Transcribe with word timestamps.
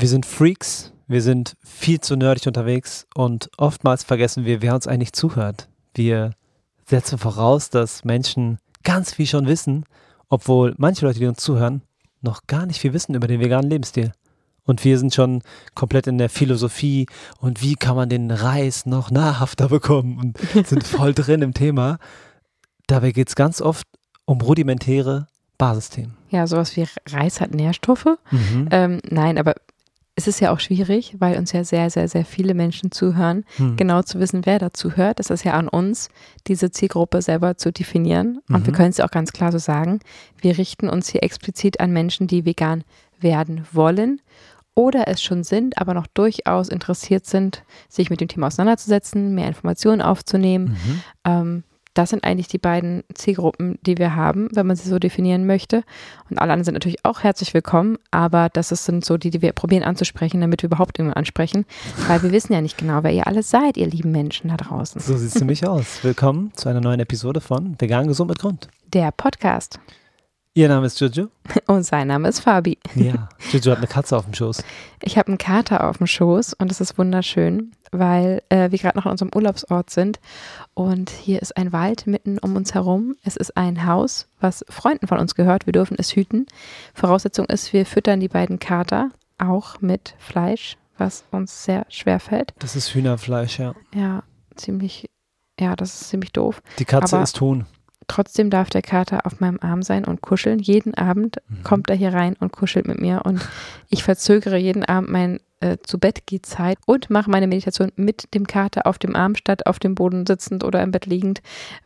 Wir 0.00 0.08
sind 0.08 0.26
Freaks, 0.26 0.92
wir 1.08 1.22
sind 1.22 1.56
viel 1.64 2.00
zu 2.00 2.14
nerdig 2.14 2.46
unterwegs 2.46 3.08
und 3.16 3.50
oftmals 3.56 4.04
vergessen 4.04 4.44
wir, 4.44 4.62
wer 4.62 4.76
uns 4.76 4.86
eigentlich 4.86 5.12
zuhört. 5.12 5.68
Wir 5.92 6.34
setzen 6.86 7.18
voraus, 7.18 7.68
dass 7.68 8.04
Menschen 8.04 8.58
ganz 8.84 9.14
viel 9.14 9.26
schon 9.26 9.48
wissen, 9.48 9.86
obwohl 10.28 10.76
manche 10.78 11.04
Leute, 11.04 11.18
die 11.18 11.26
uns 11.26 11.42
zuhören, 11.42 11.82
noch 12.20 12.46
gar 12.46 12.64
nicht 12.64 12.78
viel 12.78 12.92
wissen 12.92 13.16
über 13.16 13.26
den 13.26 13.40
veganen 13.40 13.68
Lebensstil. 13.68 14.12
Und 14.62 14.84
wir 14.84 15.00
sind 15.00 15.14
schon 15.14 15.42
komplett 15.74 16.06
in 16.06 16.18
der 16.18 16.30
Philosophie 16.30 17.06
und 17.40 17.60
wie 17.60 17.74
kann 17.74 17.96
man 17.96 18.08
den 18.08 18.30
Reis 18.30 18.86
noch 18.86 19.10
nahrhafter 19.10 19.68
bekommen 19.68 20.20
und 20.20 20.38
sind 20.68 20.86
voll 20.86 21.12
drin 21.12 21.42
im 21.42 21.54
Thema. 21.54 21.98
Dabei 22.86 23.10
geht 23.10 23.30
es 23.30 23.34
ganz 23.34 23.60
oft 23.60 23.88
um 24.26 24.40
rudimentäre 24.42 25.26
Basisthemen. 25.58 26.16
Ja, 26.30 26.46
sowas 26.46 26.76
wie 26.76 26.86
Reis 27.08 27.40
hat 27.40 27.52
Nährstoffe. 27.52 28.06
Mhm. 28.30 28.68
Ähm, 28.70 29.00
nein, 29.10 29.38
aber 29.38 29.56
es 30.18 30.26
ist 30.26 30.40
ja 30.40 30.52
auch 30.52 30.58
schwierig, 30.58 31.14
weil 31.20 31.38
uns 31.38 31.52
ja 31.52 31.62
sehr, 31.62 31.90
sehr, 31.90 32.08
sehr 32.08 32.24
viele 32.24 32.52
Menschen 32.54 32.90
zuhören, 32.90 33.44
Hm. 33.56 33.76
genau 33.76 34.02
zu 34.02 34.18
wissen, 34.18 34.44
wer 34.46 34.58
dazu 34.58 34.96
hört. 34.96 35.20
Es 35.20 35.30
ist 35.30 35.44
ja 35.44 35.52
an 35.54 35.68
uns, 35.68 36.08
diese 36.48 36.72
Zielgruppe 36.72 37.22
selber 37.22 37.56
zu 37.56 37.70
definieren. 37.70 38.40
Und 38.48 38.66
wir 38.66 38.72
Mhm. 38.72 38.76
können 38.76 38.90
es 38.90 38.96
ja 38.96 39.04
auch 39.06 39.12
ganz 39.12 39.32
klar 39.32 39.52
so 39.52 39.58
sagen. 39.58 40.00
Wir 40.40 40.58
richten 40.58 40.88
uns 40.88 41.08
hier 41.08 41.22
explizit 41.22 41.78
an 41.78 41.92
Menschen, 41.92 42.26
die 42.26 42.44
vegan 42.44 42.82
werden 43.20 43.64
wollen 43.72 44.20
oder 44.74 45.06
es 45.08 45.22
schon 45.22 45.44
sind, 45.44 45.78
aber 45.78 45.94
noch 45.94 46.06
durchaus 46.08 46.68
interessiert 46.68 47.24
sind, 47.26 47.62
sich 47.88 48.10
mit 48.10 48.20
dem 48.20 48.26
Thema 48.28 48.48
auseinanderzusetzen, 48.48 49.34
mehr 49.36 49.46
Informationen 49.48 50.02
aufzunehmen. 50.02 50.70
Mhm. 50.84 51.00
Ähm, 51.24 51.64
das 51.98 52.10
sind 52.10 52.22
eigentlich 52.22 52.46
die 52.46 52.58
beiden 52.58 53.02
Zielgruppen, 53.12 53.76
die 53.84 53.98
wir 53.98 54.14
haben, 54.14 54.48
wenn 54.52 54.68
man 54.68 54.76
sie 54.76 54.88
so 54.88 55.00
definieren 55.00 55.46
möchte. 55.46 55.82
Und 56.30 56.38
alle 56.38 56.52
anderen 56.52 56.64
sind 56.64 56.74
natürlich 56.74 57.04
auch 57.04 57.24
herzlich 57.24 57.52
willkommen, 57.54 57.98
aber 58.12 58.48
das 58.50 58.68
sind 58.68 59.04
so 59.04 59.16
die, 59.16 59.30
die 59.30 59.42
wir 59.42 59.52
probieren 59.52 59.82
anzusprechen, 59.82 60.40
damit 60.40 60.62
wir 60.62 60.68
überhaupt 60.68 60.98
irgendwann 61.00 61.16
ansprechen, 61.16 61.66
weil 62.06 62.22
wir 62.22 62.30
wissen 62.30 62.52
ja 62.52 62.60
nicht 62.60 62.78
genau, 62.78 63.02
wer 63.02 63.10
ihr 63.10 63.26
alles 63.26 63.50
seid, 63.50 63.76
ihr 63.76 63.88
lieben 63.88 64.12
Menschen 64.12 64.48
da 64.50 64.56
draußen. 64.56 65.00
So 65.00 65.16
sieht 65.16 65.34
es 65.34 65.40
nämlich 65.40 65.66
aus. 65.66 65.98
Willkommen 66.04 66.52
zu 66.54 66.68
einer 66.68 66.80
neuen 66.80 67.00
Episode 67.00 67.40
von 67.40 67.74
Vegan 67.80 68.06
Gesund 68.06 68.30
mit 68.30 68.38
Grund. 68.38 68.68
Der 68.92 69.10
Podcast. 69.10 69.80
Ihr 70.58 70.66
Name 70.66 70.86
ist 70.86 70.98
Jojo? 70.98 71.28
Und 71.68 71.84
sein 71.84 72.08
Name 72.08 72.28
ist 72.28 72.40
Fabi. 72.40 72.78
Ja. 72.96 73.28
Jojo 73.52 73.70
hat 73.70 73.78
eine 73.78 73.86
Katze 73.86 74.16
auf 74.16 74.24
dem 74.24 74.34
Schoß. 74.34 74.64
Ich 75.04 75.16
habe 75.16 75.28
einen 75.28 75.38
Kater 75.38 75.88
auf 75.88 75.98
dem 75.98 76.08
Schoß 76.08 76.54
und 76.54 76.72
es 76.72 76.80
ist 76.80 76.98
wunderschön, 76.98 77.70
weil 77.92 78.42
äh, 78.48 78.72
wir 78.72 78.78
gerade 78.80 78.98
noch 78.98 79.04
an 79.06 79.12
unserem 79.12 79.30
Urlaubsort 79.32 79.88
sind 79.90 80.18
und 80.74 81.10
hier 81.10 81.40
ist 81.42 81.56
ein 81.56 81.72
Wald 81.72 82.08
mitten 82.08 82.40
um 82.40 82.56
uns 82.56 82.74
herum. 82.74 83.14
Es 83.22 83.36
ist 83.36 83.56
ein 83.56 83.86
Haus, 83.86 84.26
was 84.40 84.64
Freunden 84.68 85.06
von 85.06 85.18
uns 85.20 85.36
gehört. 85.36 85.66
Wir 85.66 85.72
dürfen 85.72 85.94
es 85.96 86.16
hüten. 86.16 86.46
Voraussetzung 86.92 87.46
ist, 87.46 87.72
wir 87.72 87.86
füttern 87.86 88.18
die 88.18 88.26
beiden 88.26 88.58
Kater 88.58 89.12
auch 89.38 89.80
mit 89.80 90.16
Fleisch, 90.18 90.76
was 90.96 91.24
uns 91.30 91.62
sehr 91.62 91.86
schwer 91.88 92.18
fällt. 92.18 92.52
Das 92.58 92.74
ist 92.74 92.92
Hühnerfleisch, 92.92 93.60
ja. 93.60 93.76
Ja, 93.94 94.24
ziemlich, 94.56 95.06
ja, 95.60 95.76
das 95.76 96.00
ist 96.00 96.08
ziemlich 96.08 96.32
doof. 96.32 96.60
Die 96.80 96.84
Katze 96.84 97.14
Aber- 97.14 97.22
ist 97.22 97.40
Huhn. 97.40 97.64
Trotzdem 98.08 98.50
darf 98.50 98.70
der 98.70 98.82
Kater 98.82 99.26
auf 99.26 99.38
meinem 99.40 99.58
Arm 99.60 99.82
sein 99.82 100.04
und 100.04 100.20
kuscheln. 100.22 100.58
Jeden 100.58 100.94
Abend 100.94 101.36
Mhm. 101.48 101.62
kommt 101.62 101.90
er 101.90 101.96
hier 101.96 102.12
rein 102.12 102.34
und 102.40 102.52
kuschelt 102.52 102.88
mit 102.88 103.00
mir 103.00 103.22
und 103.24 103.46
ich 103.90 104.02
verzögere 104.02 104.56
jeden 104.56 104.84
Abend 104.84 105.10
mein 105.10 105.40
äh, 105.60 105.76
zu 105.82 105.98
Bett 105.98 106.24
geht 106.26 106.46
Zeit 106.46 106.78
und 106.86 107.10
mache 107.10 107.28
meine 107.30 107.48
Meditation 107.48 107.90
mit 107.96 108.32
dem 108.32 108.46
Kater 108.46 108.86
auf 108.86 108.96
dem 108.98 109.16
Arm 109.16 109.34
statt 109.34 109.66
auf 109.66 109.80
dem 109.80 109.96
Boden 109.96 110.24
sitzend 110.24 110.62
oder 110.62 110.80
im 110.82 110.92
Bett 110.92 111.04
liegend, 111.06 111.42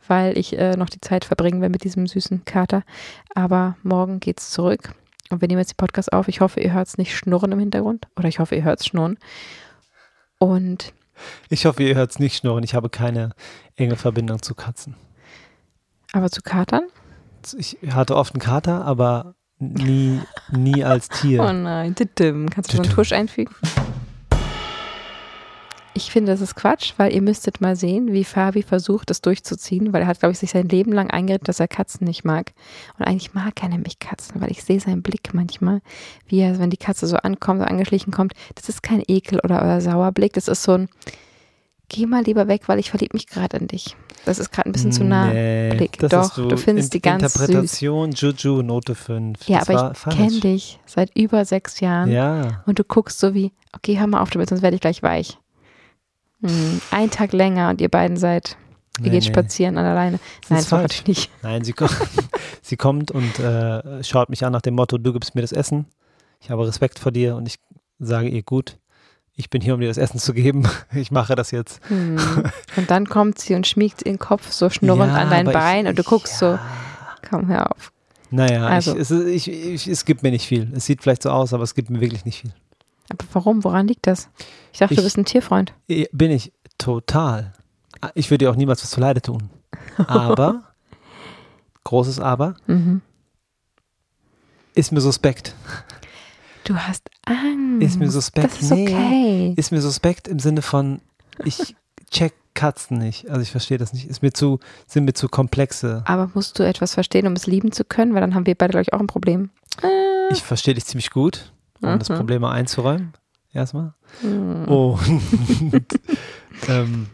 weil 0.07 0.37
ich 0.37 0.55
äh, 0.57 0.75
noch 0.77 0.89
die 0.89 1.01
Zeit 1.01 1.25
verbringen 1.25 1.59
will 1.59 1.69
mit 1.69 1.83
diesem 1.83 2.05
süßen 2.05 2.45
Kater. 2.45 2.83
Aber 3.33 3.75
morgen 3.81 4.19
geht's 4.19 4.51
zurück 4.51 4.93
und 5.31 5.41
wir 5.41 5.47
nehmen 5.47 5.59
jetzt 5.59 5.71
die 5.71 5.75
Podcast 5.75 6.13
auf. 6.13 6.27
Ich 6.27 6.39
hoffe, 6.39 6.59
ihr 6.59 6.71
hört 6.71 6.87
es 6.87 6.97
nicht 6.99 7.15
schnurren 7.17 7.51
im 7.51 7.57
Hintergrund 7.59 8.05
oder 8.15 8.27
ich 8.27 8.37
hoffe, 8.37 8.55
ihr 8.55 8.63
hört 8.63 8.79
es 8.79 8.85
schnurren. 8.85 9.17
Und 10.37 10.93
Ich 11.49 11.65
hoffe, 11.65 11.83
ihr 11.83 11.95
hört 11.95 12.11
es 12.11 12.19
nicht 12.19 12.37
schnurren. 12.37 12.63
Ich 12.63 12.75
habe 12.75 12.89
keine 12.89 13.31
enge 13.75 13.95
Verbindung 13.95 14.41
zu 14.41 14.53
Katzen. 14.55 14.95
Aber 16.13 16.29
zu 16.31 16.41
Katern? 16.41 16.83
Ich 17.57 17.77
hatte 17.91 18.15
oft 18.15 18.33
einen 18.33 18.41
Kater, 18.41 18.85
aber 18.85 19.35
nie, 19.59 20.21
nie 20.51 20.83
als 20.83 21.09
Oh 21.11 21.15
Tier. 21.21 21.53
nein, 21.53 21.93
tidim. 21.95 22.49
kannst 22.49 22.71
du 22.71 22.77
noch 22.77 22.85
einen. 22.85 22.93
Tusch 22.93 23.11
einfügen? 23.11 23.53
Ich 25.95 26.09
finde, 26.09 26.31
das 26.31 26.41
ist 26.41 26.55
Quatsch, 26.55 26.93
weil 26.97 27.13
ihr 27.13 27.21
müsstet 27.21 27.61
mal 27.61 27.75
sehen, 27.75 28.13
wie 28.13 28.23
Fabi 28.23 28.63
versucht, 28.63 29.11
das 29.11 29.21
durchzuziehen, 29.21 29.93
weil 29.93 30.01
er 30.01 30.07
hat, 30.07 30.19
glaube 30.19 30.31
ich, 30.31 30.39
sich 30.39 30.49
sein 30.49 30.67
Leben 30.67 30.91
lang 30.91 31.11
eingeredet, 31.11 31.47
dass 31.47 31.59
er 31.59 31.67
Katzen 31.67 32.07
nicht 32.07 32.23
mag. 32.25 32.53
Und 32.97 33.05
eigentlich 33.05 33.35
mag 33.35 33.61
er 33.61 33.69
nämlich 33.69 33.99
Katzen, 33.99 34.41
weil 34.41 34.49
ich 34.49 34.63
sehe 34.63 34.79
seinen 34.79 35.03
Blick 35.03 35.35
manchmal, 35.35 35.81
wie 36.25 36.39
er, 36.39 36.57
wenn 36.57 36.71
die 36.71 36.77
Katze 36.77 37.05
so 37.05 37.17
ankommt, 37.17 37.59
so 37.61 37.67
angeschlichen 37.67 38.11
kommt, 38.11 38.33
das 38.55 38.69
ist 38.69 38.81
kein 38.81 39.03
Ekel 39.07 39.39
oder, 39.43 39.61
oder 39.61 39.81
Sauerblick, 39.81 40.33
das 40.33 40.47
ist 40.47 40.63
so 40.63 40.71
ein, 40.71 40.89
geh 41.93 42.05
mal 42.07 42.23
lieber 42.23 42.47
weg, 42.47 42.63
weil 42.67 42.79
ich 42.79 42.89
verliebe 42.89 43.15
mich 43.15 43.27
gerade 43.27 43.57
in 43.57 43.67
dich. 43.67 43.95
Das 44.25 44.39
ist 44.39 44.51
gerade 44.51 44.69
ein 44.69 44.71
bisschen 44.73 44.91
zu 44.91 45.03
nah. 45.03 45.27
Nee, 45.27 45.69
Blick. 45.75 45.99
Doch, 45.99 46.11
hast 46.11 46.37
du, 46.37 46.57
findest 46.57 46.93
die 46.93 47.01
ganz 47.01 47.23
Interpretation, 47.23 48.11
Juju, 48.11 48.61
Note 48.63 48.95
5. 48.95 49.47
Ja, 49.47 49.59
das 49.59 49.69
aber 49.69 49.93
ich 49.93 50.17
kenne 50.17 50.39
dich 50.39 50.79
seit 50.85 51.15
über 51.15 51.45
sechs 51.45 51.79
Jahren. 51.79 52.11
Ja. 52.11 52.63
Und 52.65 52.79
du 52.79 52.83
guckst 52.83 53.19
so 53.19 53.33
wie, 53.33 53.51
okay, 53.73 53.99
hör 53.99 54.07
mal 54.07 54.21
auf 54.21 54.31
damit, 54.31 54.49
sonst 54.49 54.61
werde 54.61 54.75
ich 54.75 54.81
gleich 54.81 55.03
weich. 55.03 55.37
Hm, 56.41 56.81
ein 56.91 57.11
Tag 57.11 57.31
länger 57.31 57.69
und 57.69 57.79
ihr 57.79 57.89
beiden 57.89 58.17
seid, 58.17 58.57
ihr 58.97 59.03
Nee, 59.03 59.09
geht 59.11 59.23
nee. 59.23 59.29
spazieren 59.29 59.77
an 59.77 59.85
der 59.85 59.93
Leine. 59.93 60.19
Das 60.41 60.49
Nein, 60.49 60.59
das 60.59 60.71
war 60.71 60.81
natürlich 60.81 61.07
nicht. 61.07 61.31
Nein, 61.43 61.63
sie, 61.63 61.73
kommt, 61.73 61.95
sie 62.61 62.75
kommt 62.75 63.11
und 63.11 63.39
äh, 63.39 64.03
schaut 64.03 64.29
mich 64.29 64.43
an 64.43 64.51
nach 64.51 64.61
dem 64.61 64.73
Motto, 64.73 64.97
du 64.97 65.13
gibst 65.13 65.35
mir 65.35 65.41
das 65.41 65.51
Essen. 65.51 65.85
Ich 66.41 66.49
habe 66.49 66.67
Respekt 66.67 66.99
vor 66.99 67.11
dir 67.11 67.35
und 67.35 67.47
ich 67.47 67.55
sage 67.99 68.27
ihr, 68.29 68.43
gut, 68.43 68.77
ich 69.35 69.49
bin 69.49 69.61
hier, 69.61 69.73
um 69.73 69.79
dir 69.79 69.87
das 69.87 69.97
Essen 69.97 70.19
zu 70.19 70.33
geben. 70.33 70.67
Ich 70.93 71.11
mache 71.11 71.35
das 71.35 71.51
jetzt. 71.51 71.81
Hm. 71.89 72.17
Und 72.75 72.91
dann 72.91 73.07
kommt 73.07 73.39
sie 73.39 73.55
und 73.55 73.65
schmiegt 73.67 74.05
ihren 74.05 74.19
Kopf 74.19 74.51
so 74.51 74.69
schnurrend 74.69 75.11
Ja, 75.13 75.19
an 75.21 75.29
dein 75.29 75.45
Bein 75.45 75.85
ich, 75.85 75.89
und 75.89 75.99
du 75.99 76.03
guckst 76.03 76.39
ja. 76.41 76.57
so, 77.21 77.27
komm, 77.29 77.47
hör 77.47 77.71
auf. 77.71 77.91
Naja, 78.29 78.65
Also. 78.67 78.93
ich, 78.95 78.99
es, 79.01 79.11
ich, 79.11 79.47
ich, 79.51 79.87
es 79.87 80.05
gibt 80.05 80.23
mir 80.23 80.31
nicht 80.31 80.45
viel. 80.47 80.71
Es 80.75 80.85
sieht 80.85 81.01
vielleicht 81.03 81.23
so 81.23 81.29
aus, 81.29 81.53
aber 81.53 81.63
es 81.63 81.73
gibt 81.75 81.89
mir 81.89 81.99
wirklich 82.01 82.25
nicht 82.25 82.41
viel. 82.41 82.51
Aber 83.09 83.25
warum? 83.33 83.63
Woran 83.63 83.87
liegt 83.87 84.07
das? 84.07 84.29
Ich 84.71 84.79
dachte, 84.79 84.95
du 84.95 85.03
bist 85.03 85.17
ein 85.17 85.25
Tierfreund. 85.25 85.73
Bin 85.87 86.31
ich 86.31 86.51
total. 86.77 87.53
Ich 88.15 88.29
würde 88.31 88.45
dir 88.45 88.51
auch 88.51 88.55
niemals 88.55 88.81
was 88.83 88.89
zuleide 88.91 89.21
tun. 89.21 89.49
Aber, 90.07 90.63
großes 91.83 92.19
Aber, 92.19 92.55
Mhm. 92.67 93.01
ist 94.75 94.91
mir 94.91 95.01
suspekt. 95.01 95.53
Du 96.65 96.75
hast 96.75 97.09
Angst. 97.25 97.83
Ist 97.85 97.99
mir 97.99 98.09
suspekt. 98.09 98.45
Das 98.53 98.61
ist 98.61 98.71
Nee. 98.71 98.87
okay. 98.87 99.53
Ist 99.57 99.71
mir 99.71 99.81
suspekt 99.81 100.27
im 100.27 100.39
Sinne 100.39 100.61
von, 100.61 101.01
ich 101.43 101.75
check 102.11 102.33
Katzen 102.53 102.99
nicht. 102.99 103.29
Also 103.29 103.41
ich 103.41 103.49
verstehe 103.51 103.77
das 103.79 103.93
nicht. 103.93 104.07
Ist 104.07 104.21
mir 104.21 104.31
zu, 104.31 104.59
sind 104.87 105.05
mir 105.05 105.13
zu 105.13 105.27
komplexe. 105.27 106.03
Aber 106.05 106.29
musst 106.35 106.59
du 106.59 106.63
etwas 106.63 106.93
verstehen, 106.93 107.25
um 107.27 107.33
es 107.33 107.47
lieben 107.47 107.71
zu 107.71 107.83
können? 107.83 108.13
Weil 108.13 108.21
dann 108.21 108.35
haben 108.35 108.45
wir 108.45 108.55
beide, 108.55 108.71
glaube 108.71 108.83
ich, 108.83 108.93
auch 108.93 108.99
ein 108.99 109.07
Problem. 109.07 109.49
Äh, 109.81 110.31
Ich 110.31 110.43
verstehe 110.43 110.73
dich 110.75 110.85
ziemlich 110.85 111.09
gut, 111.09 111.51
um 111.81 111.97
das 111.99 112.09
Mhm. 112.09 112.15
Problem 112.15 112.41
mal 112.41 112.51
einzuräumen. 112.51 113.13
Erstmal. 113.53 113.93
hm. 114.21 114.65
Und 114.65 115.85
ähm, 116.69 117.07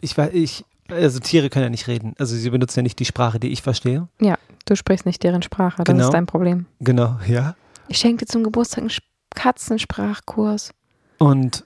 ich 0.00 0.16
weiß, 0.18 0.30
ich, 0.32 0.64
also 0.88 1.18
Tiere 1.20 1.48
können 1.48 1.64
ja 1.64 1.70
nicht 1.70 1.86
reden. 1.88 2.14
Also 2.18 2.34
sie 2.36 2.50
benutzen 2.50 2.80
ja 2.80 2.82
nicht 2.82 2.98
die 2.98 3.04
Sprache, 3.04 3.38
die 3.40 3.48
ich 3.48 3.62
verstehe. 3.62 4.08
Du 4.66 4.76
sprichst 4.76 5.06
nicht 5.06 5.22
deren 5.22 5.42
Sprache, 5.42 5.82
das 5.84 5.92
Genau. 5.92 6.04
ist 6.06 6.12
dein 6.14 6.26
Problem. 6.26 6.66
Genau, 6.80 7.18
ja. 7.26 7.54
Ich 7.90 7.98
schenke 7.98 8.24
dir 8.24 8.30
zum 8.30 8.44
Geburtstag 8.44 8.78
einen 8.82 8.90
Sp- 8.94 9.04
Katzensprachkurs. 9.34 10.70
Und 11.18 11.64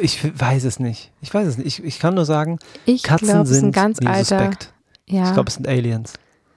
ich 0.00 0.22
weiß 0.38 0.64
es 0.64 0.78
nicht. 0.78 1.10
Ich 1.22 1.32
weiß 1.32 1.46
es 1.48 1.56
nicht. 1.56 1.66
Ich, 1.66 1.82
ich 1.84 1.98
kann 1.98 2.14
nur 2.14 2.24
sagen, 2.24 2.58
Ich 2.84 3.02
Katzen 3.02 3.28
glaube, 3.28 3.42
es 3.42 3.50
ist 3.50 3.56
ein 3.58 3.60
sind 3.60 3.72
ganz 3.74 3.98
alter. 4.04 4.22
suspekt. 4.38 4.72
Ja. 5.06 5.24
Ich 5.28 5.32
glaube, 5.34 5.48
es 5.48 5.54
sind 5.54 5.66
Aliens. 5.68 6.14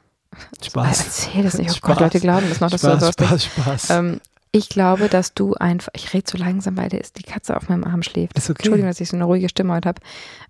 Spaß. 0.64 1.00
Erzähl 1.06 1.44
das 1.44 1.58
nicht. 1.58 1.70
Oh 1.72 1.74
Spaß. 1.76 1.88
Gott, 1.88 2.00
Leute 2.02 2.20
glauben 2.20 2.48
das 2.50 2.60
noch, 2.60 2.70
dass 2.70 2.82
Spaß, 2.82 3.00
du 3.00 3.06
sowas 3.06 3.44
Spaß, 3.46 3.46
Spaß. 3.46 3.90
ähm, 3.92 4.22
Ich 4.52 4.70
glaube, 4.70 5.08
dass 5.08 5.34
du 5.34 5.54
einfach. 5.54 5.92
Ich 5.96 6.14
rede 6.14 6.30
so 6.30 6.38
langsam, 6.38 6.76
weil 6.78 6.90
die 6.90 7.24
Katze 7.24 7.56
auf 7.56 7.70
meinem 7.70 7.84
Arm 7.86 8.04
schläft. 8.04 8.38
Ist 8.38 8.50
okay. 8.50 8.60
Entschuldigung, 8.60 8.90
dass 8.90 9.00
ich 9.00 9.10
so 9.10 9.16
eine 9.16 9.26
ruhige 9.26 9.50
Stimme 9.50 9.74
heute 9.74 9.88
habe. 9.90 10.02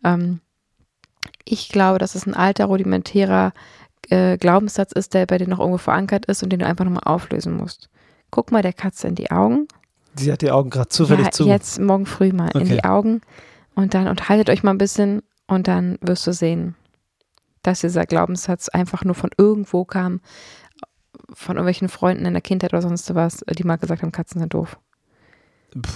Ähm, 0.03 0.39
ich 1.45 1.69
glaube, 1.69 1.99
dass 1.99 2.15
es 2.15 2.25
ein 2.25 2.33
alter, 2.33 2.65
rudimentärer 2.65 3.53
äh, 4.09 4.37
Glaubenssatz 4.37 4.91
ist, 4.93 5.13
der 5.13 5.25
bei 5.25 5.37
dir 5.37 5.47
noch 5.47 5.59
irgendwo 5.59 5.77
verankert 5.77 6.25
ist 6.25 6.41
und 6.41 6.49
den 6.49 6.59
du 6.59 6.65
einfach 6.65 6.85
nochmal 6.85 7.03
auflösen 7.05 7.55
musst. 7.55 7.89
Guck 8.31 8.51
mal 8.51 8.61
der 8.61 8.73
Katze 8.73 9.07
in 9.07 9.15
die 9.15 9.31
Augen. 9.31 9.67
Sie 10.15 10.31
hat 10.31 10.41
die 10.41 10.51
Augen 10.51 10.69
gerade 10.69 10.89
zufällig 10.89 11.25
ja, 11.25 11.31
zu. 11.31 11.47
jetzt 11.47 11.79
morgen 11.79 12.05
früh 12.05 12.31
mal 12.33 12.49
in 12.53 12.61
Okay. 12.61 12.73
die 12.75 12.83
Augen 12.83 13.21
und 13.75 13.93
dann 13.93 14.07
unterhaltet 14.07 14.49
euch 14.49 14.63
mal 14.63 14.71
ein 14.71 14.77
bisschen 14.77 15.21
und 15.47 15.67
dann 15.67 15.97
wirst 16.01 16.25
du 16.27 16.33
sehen, 16.33 16.75
dass 17.63 17.81
dieser 17.81 18.05
Glaubenssatz 18.05 18.69
einfach 18.69 19.03
nur 19.05 19.15
von 19.15 19.29
irgendwo 19.37 19.85
kam, 19.85 20.21
von 21.33 21.55
irgendwelchen 21.57 21.89
Freunden 21.89 22.25
in 22.25 22.33
der 22.33 22.41
Kindheit 22.41 22.73
oder 22.73 22.81
sonst 22.81 23.13
was, 23.15 23.39
die 23.57 23.63
mal 23.63 23.77
gesagt 23.77 24.01
haben, 24.01 24.11
Katzen 24.11 24.39
sind 24.39 24.53
doof. 24.53 24.77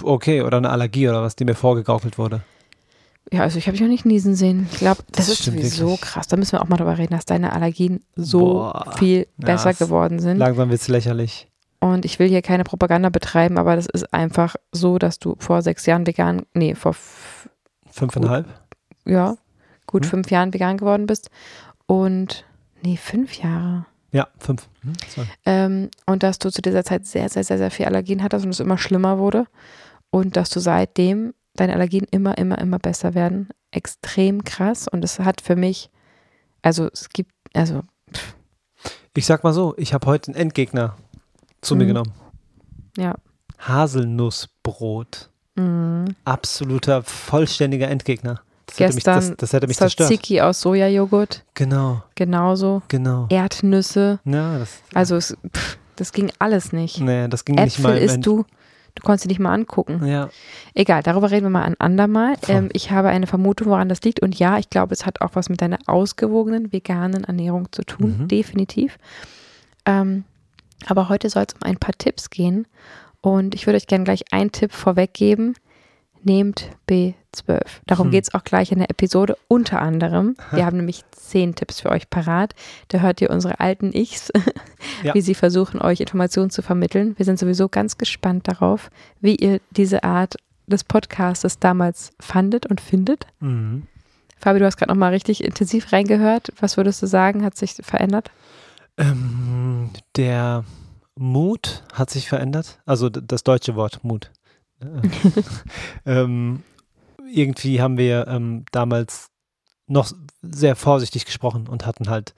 Okay, 0.02 0.42
oder 0.42 0.58
eine 0.58 0.70
Allergie 0.70 1.08
oder 1.08 1.22
was, 1.22 1.34
die 1.36 1.44
mir 1.44 1.54
vorgegaukelt 1.54 2.16
wurde. 2.18 2.42
Ja, 3.32 3.40
also 3.42 3.58
ich 3.58 3.66
habe 3.66 3.72
dich 3.72 3.80
noch 3.82 3.88
nicht 3.88 4.04
niesen 4.06 4.34
sehen. 4.36 4.68
Ich 4.70 4.78
glaube, 4.78 5.02
das, 5.10 5.26
Das 5.26 5.40
ist 5.40 5.44
sowieso 5.44 5.86
wirklich. 5.88 6.00
krass. 6.02 6.28
Da 6.28 6.36
müssen 6.36 6.52
wir 6.52 6.62
auch 6.62 6.68
mal 6.68 6.76
drüber 6.76 6.96
reden, 6.98 7.14
dass 7.14 7.24
deine 7.24 7.52
Allergien 7.52 8.04
so 8.14 8.38
Boah. 8.40 8.94
viel 8.98 9.26
Ja, 9.38 9.46
besser 9.46 9.70
es- 9.70 9.78
geworden 9.78 10.20
sind. 10.20 10.36
Langsam 10.38 10.68
wird 10.70 10.80
es 10.80 10.88
lächerlich. 10.88 11.48
Und 11.80 12.04
ich 12.04 12.18
will 12.18 12.28
hier 12.28 12.42
keine 12.42 12.64
Propaganda 12.64 13.10
betreiben, 13.10 13.58
aber 13.58 13.76
das 13.76 13.86
ist 13.86 14.12
einfach 14.14 14.56
so, 14.72 14.98
dass 14.98 15.18
du 15.18 15.36
vor 15.38 15.60
sechs 15.62 15.84
Jahren 15.86 16.06
vegan, 16.06 16.46
nee, 16.54 16.74
vor 16.74 16.94
Fünfeinhalb? 17.90 18.46
ja, 19.04 19.36
gut 19.86 20.04
Hm. 20.04 20.10
fünf 20.10 20.30
Jahren 20.30 20.54
vegan 20.54 20.78
geworden 20.78 21.06
bist. 21.06 21.30
Und, 21.86 22.44
nee, 22.82 22.96
fünf 22.96 23.34
Jahre. 23.34 23.86
Ja, 24.12 24.28
fünf. 24.38 24.68
Hm. 24.82 24.92
Ähm, 25.44 25.90
und 26.06 26.22
dass 26.22 26.38
du 26.38 26.50
zu 26.50 26.62
dieser 26.62 26.84
Zeit 26.84 27.06
sehr, 27.06 27.28
sehr, 27.28 27.44
sehr, 27.44 27.58
sehr 27.58 27.70
viel 27.70 27.86
Allergien 27.86 28.22
hattest 28.22 28.44
und 28.44 28.50
es 28.52 28.60
immer 28.60 28.78
schlimmer 28.78 29.18
wurde. 29.18 29.46
Und 30.10 30.36
dass 30.36 30.50
du 30.50 30.60
seitdem 30.60 31.34
deine 31.54 31.72
Allergien 31.74 32.06
immer, 32.10 32.38
immer, 32.38 32.58
immer 32.58 32.78
besser 32.78 33.14
werden. 33.14 33.48
Extrem 33.72 34.44
krass. 34.44 34.86
Und 34.88 35.04
es 35.04 35.18
hat 35.18 35.40
für 35.40 35.56
mich, 35.56 35.90
also 36.62 36.88
es 36.92 37.08
gibt, 37.10 37.32
also 37.52 37.82
Ich 39.14 39.26
sag 39.26 39.44
mal 39.44 39.52
so, 39.52 39.74
ich 39.76 39.92
habe 39.94 40.06
heute 40.06 40.28
einen 40.32 40.40
Endgegner 40.40 40.96
zu 41.64 41.74
mir 41.76 41.84
Mhm. 41.84 41.88
genommen. 41.88 42.12
ja. 42.96 43.14
Haselnussbrot. 43.58 45.30
Mm. 45.56 46.04
Absoluter, 46.24 47.02
vollständiger 47.02 47.88
Endgegner. 47.88 48.40
Das 48.66 48.78
hätte 48.80 48.94
mich, 48.94 49.04
Gestern 49.04 49.14
das, 49.14 49.36
das 49.36 49.52
hätte 49.52 49.66
mich 49.66 49.76
zerstört. 49.76 50.08
Tzatziki 50.08 50.40
aus 50.40 50.60
Sojajoghurt, 50.60 51.44
Genau, 51.54 52.02
genauso. 52.14 52.82
genau. 52.88 53.26
Erdnüsse. 53.30 54.18
Ja, 54.24 54.58
das, 54.58 54.80
Also 54.94 55.16
es, 55.16 55.36
pff, 55.54 55.78
das 55.96 56.12
ging 56.12 56.32
alles 56.38 56.72
nicht. 56.72 57.00
nee, 57.00 57.28
das 57.28 57.44
ging 57.44 57.54
nicht 57.56 57.78
Äpfel 57.78 57.82
mal. 57.84 57.98
im 57.98 58.04
isst 58.04 58.14
End- 58.16 58.26
du, 58.26 58.44
du 58.94 59.02
konntest 59.02 59.22
sie 59.24 59.28
nicht 59.28 59.38
mal 59.38 59.52
angucken. 59.52 60.04
Ja, 60.06 60.28
Egal, 60.74 61.02
darüber 61.02 61.30
reden 61.30 61.44
wir 61.46 61.50
mal 61.50 61.62
ein 61.62 61.78
andermal. 61.78 62.34
Ähm, 62.48 62.68
ich 62.72 62.90
habe 62.90 63.08
eine 63.08 63.26
Vermutung, 63.26 63.68
woran 63.68 63.88
das 63.88 64.00
liegt. 64.02 64.20
Und 64.20 64.36
ja, 64.38 64.58
ich 64.58 64.70
glaube, 64.70 64.92
es 64.94 65.06
hat 65.06 65.20
auch 65.20 65.30
was 65.34 65.48
mit 65.50 65.60
deiner 65.60 65.78
ausgewogenen 65.86 66.72
veganen 66.72 67.24
Ernährung 67.24 67.70
zu 67.70 67.82
tun. 67.84 68.16
Mhm. 68.22 68.28
Definitiv. 68.28 68.98
Ähm, 69.86 70.24
aber 70.86 71.08
heute 71.08 71.28
soll 71.30 71.44
es 71.48 71.54
um 71.54 71.62
ein 71.62 71.76
paar 71.78 71.94
Tipps 71.96 72.30
gehen. 72.30 72.66
Und 73.20 73.54
ich 73.54 73.66
würde 73.66 73.76
euch 73.76 73.86
gerne 73.86 74.04
gleich 74.04 74.24
einen 74.32 74.52
Tipp 74.52 74.72
vorweggeben. 74.72 75.54
Nehmt 76.26 76.70
B12. 76.88 77.60
Darum 77.86 78.06
Hm. 78.06 78.10
geht 78.12 78.24
es 78.24 78.34
auch 78.34 78.44
gleich 78.44 78.72
in 78.72 78.78
der 78.78 78.88
Episode. 78.90 79.36
Unter 79.48 79.82
anderem, 79.82 80.36
wir 80.52 80.64
haben 80.64 80.78
nämlich 80.78 81.02
zehn 81.10 81.54
Tipps 81.54 81.80
für 81.80 81.90
euch 81.90 82.08
parat. 82.08 82.54
Da 82.88 82.98
hört 83.00 83.20
ihr 83.20 83.30
unsere 83.30 83.60
alten 83.60 83.92
Ichs, 83.92 84.32
Ja. 85.02 85.12
wie 85.14 85.20
sie 85.20 85.34
versuchen, 85.34 85.80
euch 85.82 86.00
Informationen 86.00 86.48
zu 86.50 86.62
vermitteln. 86.62 87.14
Wir 87.18 87.24
sind 87.26 87.38
sowieso 87.38 87.68
ganz 87.68 87.98
gespannt 87.98 88.48
darauf, 88.48 88.90
wie 89.20 89.36
ihr 89.36 89.60
diese 89.70 90.02
Art 90.04 90.36
des 90.66 90.84
Podcastes 90.84 91.58
damals 91.58 92.12
fandet 92.20 92.64
und 92.66 92.80
findet. 92.80 93.26
mhm. 93.40 93.82
Fabi, 94.38 94.58
du 94.58 94.66
hast 94.66 94.76
gerade 94.76 94.90
nochmal 94.92 95.12
richtig 95.12 95.42
intensiv 95.42 95.90
reingehört. 95.92 96.52
Was 96.60 96.76
würdest 96.76 97.00
du 97.02 97.06
sagen, 97.06 97.44
hat 97.44 97.56
sich 97.56 97.76
verändert? 97.80 98.30
Ähm, 98.96 99.90
der 100.16 100.64
Mut 101.16 101.82
hat 101.92 102.10
sich 102.10 102.28
verändert. 102.28 102.80
Also 102.86 103.08
das 103.08 103.44
deutsche 103.44 103.74
Wort 103.76 104.02
Mut. 104.04 104.30
Äh, 104.80 105.08
ähm, 106.06 106.62
irgendwie 107.32 107.80
haben 107.80 107.96
wir 107.98 108.26
ähm, 108.28 108.64
damals 108.72 109.30
noch 109.86 110.12
sehr 110.42 110.76
vorsichtig 110.76 111.24
gesprochen 111.26 111.66
und 111.68 111.86
hatten 111.86 112.08
halt 112.08 112.34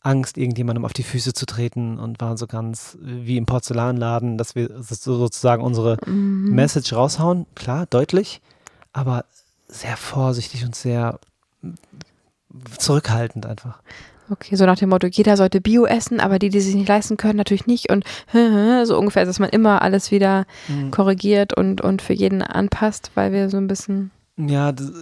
Angst, 0.00 0.38
irgendjemandem 0.38 0.84
auf 0.84 0.92
die 0.92 1.02
Füße 1.02 1.32
zu 1.32 1.44
treten 1.44 1.98
und 1.98 2.20
waren 2.20 2.36
so 2.36 2.46
ganz 2.46 2.96
wie 3.00 3.36
im 3.36 3.46
Porzellanladen, 3.46 4.38
dass 4.38 4.54
wir 4.54 4.82
so- 4.82 5.16
sozusagen 5.16 5.62
unsere 5.62 5.96
Mhm. 6.06 6.54
Message 6.54 6.92
raushauen, 6.92 7.46
klar, 7.54 7.86
deutlich, 7.86 8.40
aber 8.92 9.24
sehr 9.66 9.96
vorsichtig 9.96 10.64
und 10.64 10.74
sehr 10.74 11.18
zurückhaltend 12.78 13.44
einfach. 13.46 13.82
Okay, 14.30 14.56
so 14.56 14.66
nach 14.66 14.78
dem 14.78 14.90
Motto, 14.90 15.06
jeder 15.06 15.36
sollte 15.36 15.60
Bio 15.60 15.86
essen, 15.86 16.20
aber 16.20 16.38
die, 16.38 16.48
die 16.50 16.60
sich 16.60 16.74
nicht 16.74 16.88
leisten 16.88 17.16
können, 17.16 17.36
natürlich 17.36 17.66
nicht. 17.66 17.90
Und 17.90 18.04
so 18.86 18.98
ungefähr, 18.98 19.24
dass 19.24 19.38
man 19.38 19.48
immer 19.50 19.82
alles 19.82 20.10
wieder 20.10 20.44
korrigiert 20.90 21.54
und, 21.56 21.80
und 21.80 22.02
für 22.02 22.12
jeden 22.12 22.42
anpasst, 22.42 23.10
weil 23.14 23.32
wir 23.32 23.48
so 23.50 23.56
ein 23.56 23.66
bisschen. 23.68 24.10
Ja, 24.36 24.70
das, 24.72 24.92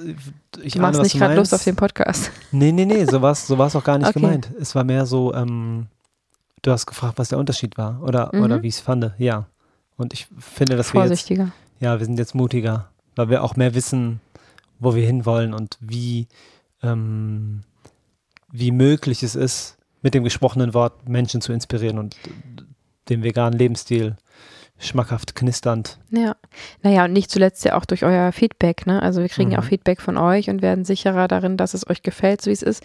ich 0.63 0.75
Du 0.75 0.81
machst 0.81 1.03
nicht 1.03 1.19
gerade. 1.19 1.35
Lust 1.35 1.53
auf 1.53 1.65
den 1.65 1.77
Podcast. 1.77 2.31
Nee, 2.53 2.73
nee, 2.73 2.87
nee, 2.87 3.05
so 3.05 3.21
war 3.21 3.33
es 3.33 3.47
so 3.47 3.59
war's 3.59 3.77
auch 3.77 3.85
gar 3.85 3.99
nicht 3.99 4.09
Okay. 4.09 4.21
gemeint. 4.21 4.51
Es 4.59 4.75
war 4.75 4.83
mehr 4.85 5.05
so, 5.05 5.35
ähm, 5.35 5.87
du 6.63 6.71
hast 6.71 6.87
gefragt, 6.87 7.19
was 7.19 7.29
der 7.29 7.39
Unterschied 7.39 7.77
war 7.77 8.03
oder, 8.03 8.31
Mhm. 8.33 8.43
oder 8.43 8.63
wie 8.63 8.69
ich 8.69 8.77
es 8.77 8.81
fand. 8.81 9.11
Ja. 9.19 9.47
Und 9.99 10.13
ich 10.15 10.27
finde, 10.39 10.77
dass 10.77 10.95
wir 10.95 11.01
jetzt, 11.01 11.09
Vorsichtiger. 11.09 11.53
ja, 11.81 11.99
wir 11.99 12.07
sind 12.07 12.19
jetzt 12.19 12.35
mutiger, 12.35 12.89
weil 13.15 13.29
wir 13.29 13.43
auch 13.43 13.57
mehr 13.57 13.75
wissen, 13.75 14.21
wo 14.79 14.95
wir 14.95 15.05
hinwollen 15.07 15.53
und 15.53 15.77
wie, 15.81 16.29
ähm, 16.83 17.61
wie 18.59 18.71
möglich 18.71 19.23
es 19.23 19.35
ist, 19.35 19.77
mit 20.03 20.15
dem 20.15 20.25
gesprochenen 20.25 20.75
Wort 20.75 21.09
Menschen 21.09 21.41
zu 21.41 21.53
inspirieren 21.53 21.99
und 21.99 22.17
den 23.09 23.23
veganen 23.23 23.59
Lebensstil 23.59 24.17
schmackhaft 24.79 25.35
knisternd. 25.35 25.99
Ja. 26.11 26.37
Naja, 26.83 27.07
und 27.07 27.13
nicht 27.13 27.31
zuletzt 27.31 27.65
ja 27.65 27.79
auch 27.79 27.87
durch 27.87 28.05
euer 28.05 28.31
Feedback, 28.33 28.87
ne? 28.87 29.01
Also 29.03 29.23
wir 29.23 29.29
kriegen 29.29 29.51
ja 29.51 29.59
auch 29.59 29.65
Mhm. 29.65 29.69
Feedback 29.69 30.03
von 30.03 30.19
euch 30.19 30.51
und 30.51 30.61
werden 30.61 30.85
sicherer 30.85 31.29
darin, 31.29 31.57
dass 31.57 31.73
es 31.73 31.89
euch 31.89 32.03
gefällt, 32.03 32.43
so 32.43 32.51
wie 32.51 32.55
es 32.55 32.63
ist. 32.63 32.83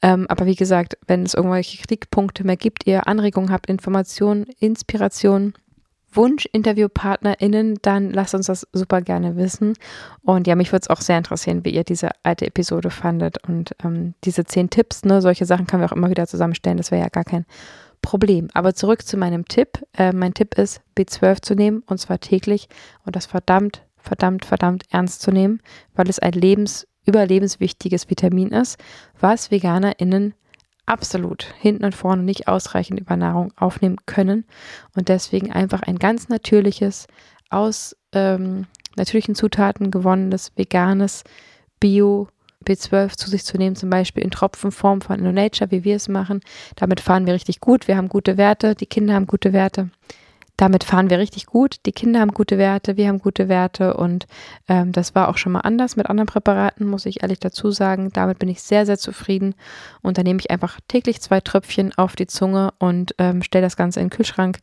Ähm, 0.00 0.26
aber 0.30 0.46
wie 0.46 0.54
gesagt, 0.54 0.96
wenn 1.06 1.22
es 1.22 1.34
irgendwelche 1.34 1.76
Kritikpunkte 1.76 2.44
mehr 2.44 2.56
gibt, 2.56 2.86
ihr 2.86 3.06
Anregungen 3.06 3.50
habt, 3.50 3.66
Informationen, 3.66 4.46
Inspirationen, 4.58 5.52
Wunsch, 6.16 6.46
InterviewpartnerInnen, 6.52 7.78
dann 7.82 8.10
lasst 8.10 8.34
uns 8.34 8.46
das 8.46 8.66
super 8.72 9.00
gerne 9.00 9.36
wissen. 9.36 9.74
Und 10.22 10.46
ja, 10.46 10.54
mich 10.54 10.72
würde 10.72 10.82
es 10.82 10.90
auch 10.90 11.00
sehr 11.00 11.18
interessieren, 11.18 11.64
wie 11.64 11.70
ihr 11.70 11.84
diese 11.84 12.10
alte 12.22 12.46
Episode 12.46 12.90
fandet. 12.90 13.38
Und 13.48 13.74
ähm, 13.84 14.14
diese 14.24 14.44
zehn 14.44 14.70
Tipps, 14.70 15.04
ne, 15.04 15.20
solche 15.20 15.46
Sachen 15.46 15.66
können 15.66 15.82
wir 15.82 15.90
auch 15.90 15.96
immer 15.96 16.10
wieder 16.10 16.26
zusammenstellen. 16.26 16.78
Das 16.78 16.90
wäre 16.90 17.02
ja 17.02 17.08
gar 17.08 17.24
kein 17.24 17.46
Problem. 18.02 18.48
Aber 18.52 18.74
zurück 18.74 19.06
zu 19.06 19.16
meinem 19.16 19.46
Tipp. 19.46 19.82
Äh, 19.96 20.12
mein 20.12 20.34
Tipp 20.34 20.58
ist, 20.58 20.82
B12 20.96 21.42
zu 21.42 21.54
nehmen 21.54 21.82
und 21.86 21.98
zwar 21.98 22.20
täglich 22.20 22.68
und 23.06 23.16
das 23.16 23.26
verdammt, 23.26 23.82
verdammt, 23.96 24.44
verdammt 24.44 24.84
ernst 24.90 25.22
zu 25.22 25.30
nehmen, 25.30 25.60
weil 25.94 26.08
es 26.10 26.18
ein 26.18 26.32
lebens, 26.32 26.86
überlebenswichtiges 27.06 28.10
Vitamin 28.10 28.48
ist, 28.48 28.78
was 29.18 29.50
VeganerInnen 29.50 30.34
absolut 30.86 31.54
hinten 31.58 31.84
und 31.84 31.94
vorne 31.94 32.22
nicht 32.22 32.48
ausreichend 32.48 33.00
über 33.00 33.16
Nahrung 33.16 33.52
aufnehmen 33.56 33.96
können 34.06 34.44
und 34.94 35.08
deswegen 35.08 35.52
einfach 35.52 35.82
ein 35.82 35.98
ganz 35.98 36.28
natürliches, 36.28 37.06
aus 37.50 37.96
ähm, 38.12 38.66
natürlichen 38.96 39.34
Zutaten 39.34 39.90
gewonnenes, 39.90 40.52
veganes 40.56 41.24
Bio 41.80 42.28
B12 42.64 43.16
zu 43.16 43.30
sich 43.30 43.44
zu 43.44 43.58
nehmen, 43.58 43.76
zum 43.76 43.90
Beispiel 43.90 44.22
in 44.22 44.30
Tropfenform 44.30 45.02
von 45.02 45.18
InnoNature, 45.18 45.70
wie 45.70 45.84
wir 45.84 45.96
es 45.96 46.08
machen. 46.08 46.40
Damit 46.76 47.00
fahren 47.00 47.26
wir 47.26 47.34
richtig 47.34 47.60
gut. 47.60 47.88
Wir 47.88 47.96
haben 47.96 48.08
gute 48.08 48.36
Werte, 48.36 48.74
die 48.74 48.86
Kinder 48.86 49.14
haben 49.14 49.26
gute 49.26 49.52
Werte. 49.52 49.90
Damit 50.56 50.84
fahren 50.84 51.10
wir 51.10 51.18
richtig 51.18 51.46
gut. 51.46 51.78
Die 51.84 51.92
Kinder 51.92 52.20
haben 52.20 52.32
gute 52.32 52.58
Werte, 52.58 52.96
wir 52.96 53.08
haben 53.08 53.18
gute 53.18 53.48
Werte 53.48 53.94
und 53.96 54.26
ähm, 54.68 54.92
das 54.92 55.14
war 55.14 55.28
auch 55.28 55.36
schon 55.36 55.52
mal 55.52 55.60
anders 55.60 55.96
mit 55.96 56.08
anderen 56.08 56.28
Präparaten, 56.28 56.86
muss 56.86 57.06
ich 57.06 57.22
ehrlich 57.22 57.40
dazu 57.40 57.72
sagen. 57.72 58.10
Damit 58.12 58.38
bin 58.38 58.48
ich 58.48 58.62
sehr, 58.62 58.86
sehr 58.86 58.98
zufrieden 58.98 59.54
und 60.02 60.16
dann 60.16 60.24
nehme 60.24 60.38
ich 60.38 60.50
einfach 60.50 60.78
täglich 60.86 61.20
zwei 61.20 61.40
Tröpfchen 61.40 61.92
auf 61.96 62.14
die 62.14 62.28
Zunge 62.28 62.72
und 62.78 63.14
ähm, 63.18 63.42
stelle 63.42 63.66
das 63.66 63.76
Ganze 63.76 64.00
in 64.00 64.06
den 64.06 64.16
Kühlschrank 64.16 64.60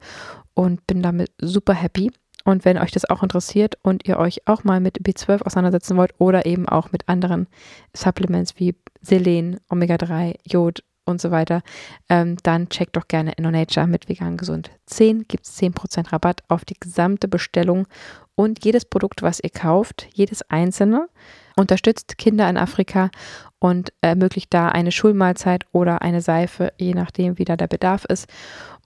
und 0.53 0.85
bin 0.87 1.01
damit 1.01 1.31
super 1.39 1.73
happy. 1.73 2.11
Und 2.43 2.65
wenn 2.65 2.77
euch 2.77 2.91
das 2.91 3.07
auch 3.09 3.21
interessiert 3.21 3.77
und 3.83 4.07
ihr 4.07 4.17
euch 4.17 4.47
auch 4.47 4.63
mal 4.63 4.79
mit 4.79 4.99
B12 4.99 5.43
auseinandersetzen 5.43 5.97
wollt 5.97 6.13
oder 6.17 6.45
eben 6.45 6.67
auch 6.67 6.91
mit 6.91 7.07
anderen 7.07 7.47
Supplements 7.95 8.55
wie 8.57 8.75
Selen, 9.01 9.59
Omega-3, 9.69 10.35
Jod 10.45 10.83
und 11.11 11.21
so 11.21 11.31
weiter, 11.31 11.61
ähm, 12.09 12.37
dann 12.43 12.69
checkt 12.69 12.95
doch 12.95 13.07
gerne 13.07 13.33
InnoNature 13.33 13.87
mit 13.87 14.09
Vegan 14.09 14.37
Gesund 14.37 14.71
10. 14.87 15.25
Gibt 15.27 15.45
es 15.45 15.57
10% 15.57 16.11
Rabatt 16.11 16.41
auf 16.47 16.65
die 16.65 16.79
gesamte 16.79 17.27
Bestellung 17.27 17.87
und 18.35 18.65
jedes 18.65 18.85
Produkt, 18.85 19.21
was 19.21 19.39
ihr 19.39 19.49
kauft, 19.49 20.07
jedes 20.13 20.41
einzelne, 20.49 21.07
unterstützt 21.55 22.17
Kinder 22.17 22.49
in 22.49 22.57
Afrika 22.57 23.11
und 23.59 23.93
ermöglicht 24.01 24.53
da 24.53 24.69
eine 24.69 24.91
Schulmahlzeit 24.91 25.65
oder 25.71 26.01
eine 26.01 26.21
Seife, 26.21 26.73
je 26.77 26.93
nachdem, 26.93 27.37
wie 27.37 27.45
da 27.45 27.55
der 27.55 27.67
Bedarf 27.67 28.05
ist. 28.05 28.27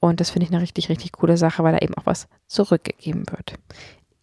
Und 0.02 0.20
das 0.20 0.32
finde 0.32 0.48
ich 0.48 0.52
eine 0.54 0.62
richtig, 0.62 0.90
richtig 0.90 1.14
coole 1.14 1.38
Sache, 1.38 1.64
weil 1.64 1.72
da 1.72 1.80
eben 1.80 1.94
auch 1.96 2.06
was 2.06 2.28
zurückgegeben 2.48 3.24
wird. 3.30 3.54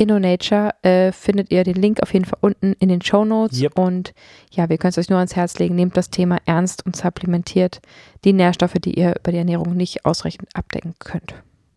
InnoNature 0.02 0.74
äh, 0.82 1.12
findet 1.12 1.50
ihr 1.50 1.64
den 1.64 1.76
Link 1.76 2.02
auf 2.02 2.12
jeden 2.12 2.24
Fall 2.24 2.38
unten 2.40 2.74
in 2.74 2.88
den 2.88 3.02
Show 3.02 3.24
Notes. 3.24 3.60
Yep. 3.60 3.78
Und 3.78 4.14
ja, 4.50 4.68
wir 4.68 4.78
können 4.78 4.90
es 4.90 4.98
euch 4.98 5.08
nur 5.08 5.18
ans 5.18 5.36
Herz 5.36 5.58
legen. 5.58 5.74
Nehmt 5.74 5.96
das 5.96 6.10
Thema 6.10 6.38
ernst 6.44 6.84
und 6.84 6.96
supplementiert 6.96 7.80
die 8.24 8.32
Nährstoffe, 8.32 8.74
die 8.74 8.98
ihr 8.98 9.14
über 9.18 9.32
die 9.32 9.38
Ernährung 9.38 9.76
nicht 9.76 10.04
ausreichend 10.04 10.48
abdecken 10.54 10.94
könnt. 10.98 11.34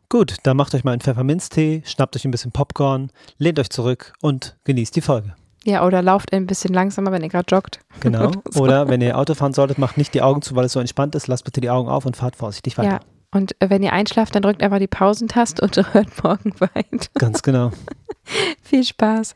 Gut, 0.09 0.37
dann 0.43 0.57
macht 0.57 0.73
euch 0.75 0.83
mal 0.83 0.91
einen 0.91 1.01
Pfefferminztee, 1.01 1.83
schnappt 1.85 2.15
euch 2.15 2.25
ein 2.25 2.31
bisschen 2.31 2.51
Popcorn, 2.51 3.11
lehnt 3.37 3.59
euch 3.59 3.69
zurück 3.69 4.13
und 4.21 4.55
genießt 4.63 4.95
die 4.95 5.01
Folge. 5.01 5.33
Ja, 5.65 5.83
oder 5.85 6.03
lauft 6.03 6.31
ein 6.31 6.45
bisschen 6.45 6.73
langsamer, 6.73 7.11
wenn 7.11 7.23
ihr 7.23 7.29
gerade 7.29 7.53
joggt. 7.53 7.79
Genau. 8.01 8.27
Oder 8.27 8.41
so. 8.49 8.61
Oder 8.61 8.87
wenn 8.87 9.01
ihr 9.01 9.17
Auto 9.17 9.33
fahren 9.33 9.53
solltet, 9.53 9.79
macht 9.79 9.97
nicht 9.97 10.13
die 10.13 10.21
Augen 10.21 10.41
zu, 10.41 10.55
weil 10.55 10.65
es 10.65 10.73
so 10.73 10.79
entspannt 10.79 11.15
ist. 11.15 11.27
Lasst 11.27 11.43
bitte 11.43 11.59
die 11.59 11.69
Augen 11.69 11.89
auf 11.89 12.05
und 12.05 12.15
fahrt 12.15 12.35
vorsichtig 12.35 12.77
weiter. 12.77 12.89
Ja. 12.89 12.99
Und 13.35 13.53
äh, 13.61 13.69
wenn 13.69 13.83
ihr 13.83 13.91
einschlaft, 13.91 14.33
dann 14.33 14.43
drückt 14.43 14.63
einfach 14.63 14.79
die 14.79 14.87
Pausentaste 14.87 15.61
und 15.61 15.75
hört 15.93 16.23
morgen 16.23 16.57
weiter. 16.57 17.09
Ganz 17.15 17.43
genau. 17.43 17.71
Viel 18.63 18.85
Spaß. 18.85 19.35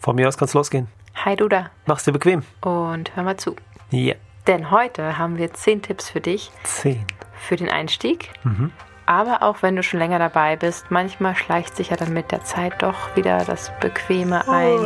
Von 0.00 0.16
mir 0.16 0.26
aus 0.26 0.36
kann 0.36 0.46
es 0.46 0.54
losgehen. 0.54 0.88
Hi 1.14 1.36
du 1.36 1.48
da. 1.48 1.70
Mach's 1.86 2.02
dir 2.02 2.10
bequem. 2.10 2.42
Und 2.62 3.14
hör 3.14 3.22
mal 3.22 3.36
zu. 3.36 3.54
Ja. 3.90 4.16
Denn 4.48 4.72
heute 4.72 5.18
haben 5.18 5.38
wir 5.38 5.54
zehn 5.54 5.82
Tipps 5.82 6.10
für 6.10 6.20
dich 6.20 6.50
Zehn. 6.64 7.06
für 7.34 7.54
den 7.54 7.68
Einstieg. 7.68 8.30
Mhm. 8.42 8.72
Aber 9.12 9.42
auch 9.42 9.58
wenn 9.60 9.76
du 9.76 9.82
schon 9.82 10.00
länger 10.00 10.18
dabei 10.18 10.56
bist, 10.56 10.90
manchmal 10.90 11.36
schleicht 11.36 11.76
sich 11.76 11.90
ja 11.90 11.96
dann 11.96 12.14
mit 12.14 12.32
der 12.32 12.44
Zeit 12.44 12.82
doch 12.82 13.14
wieder 13.14 13.44
das 13.44 13.70
Bequeme 13.78 14.48
ein. 14.48 14.78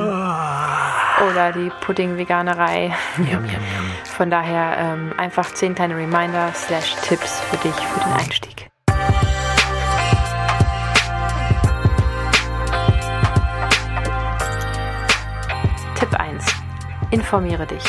Oder 1.31 1.53
die 1.53 1.71
Pudding-Veganerei. 1.83 2.93
Von 4.17 4.29
daher 4.29 4.79
ähm, 4.79 5.13
einfach 5.17 5.47
10 5.55 5.77
kleine 5.77 5.97
Reminder 5.97 6.51
slash 6.55 6.97
Tipps 7.03 7.39
für 7.39 7.57
dich 7.59 7.73
für 7.77 8.01
den 8.01 8.13
Einstieg. 8.15 8.69
Tipp 15.95 16.15
1. 16.19 16.45
Informiere 17.13 17.65
dich. 17.65 17.85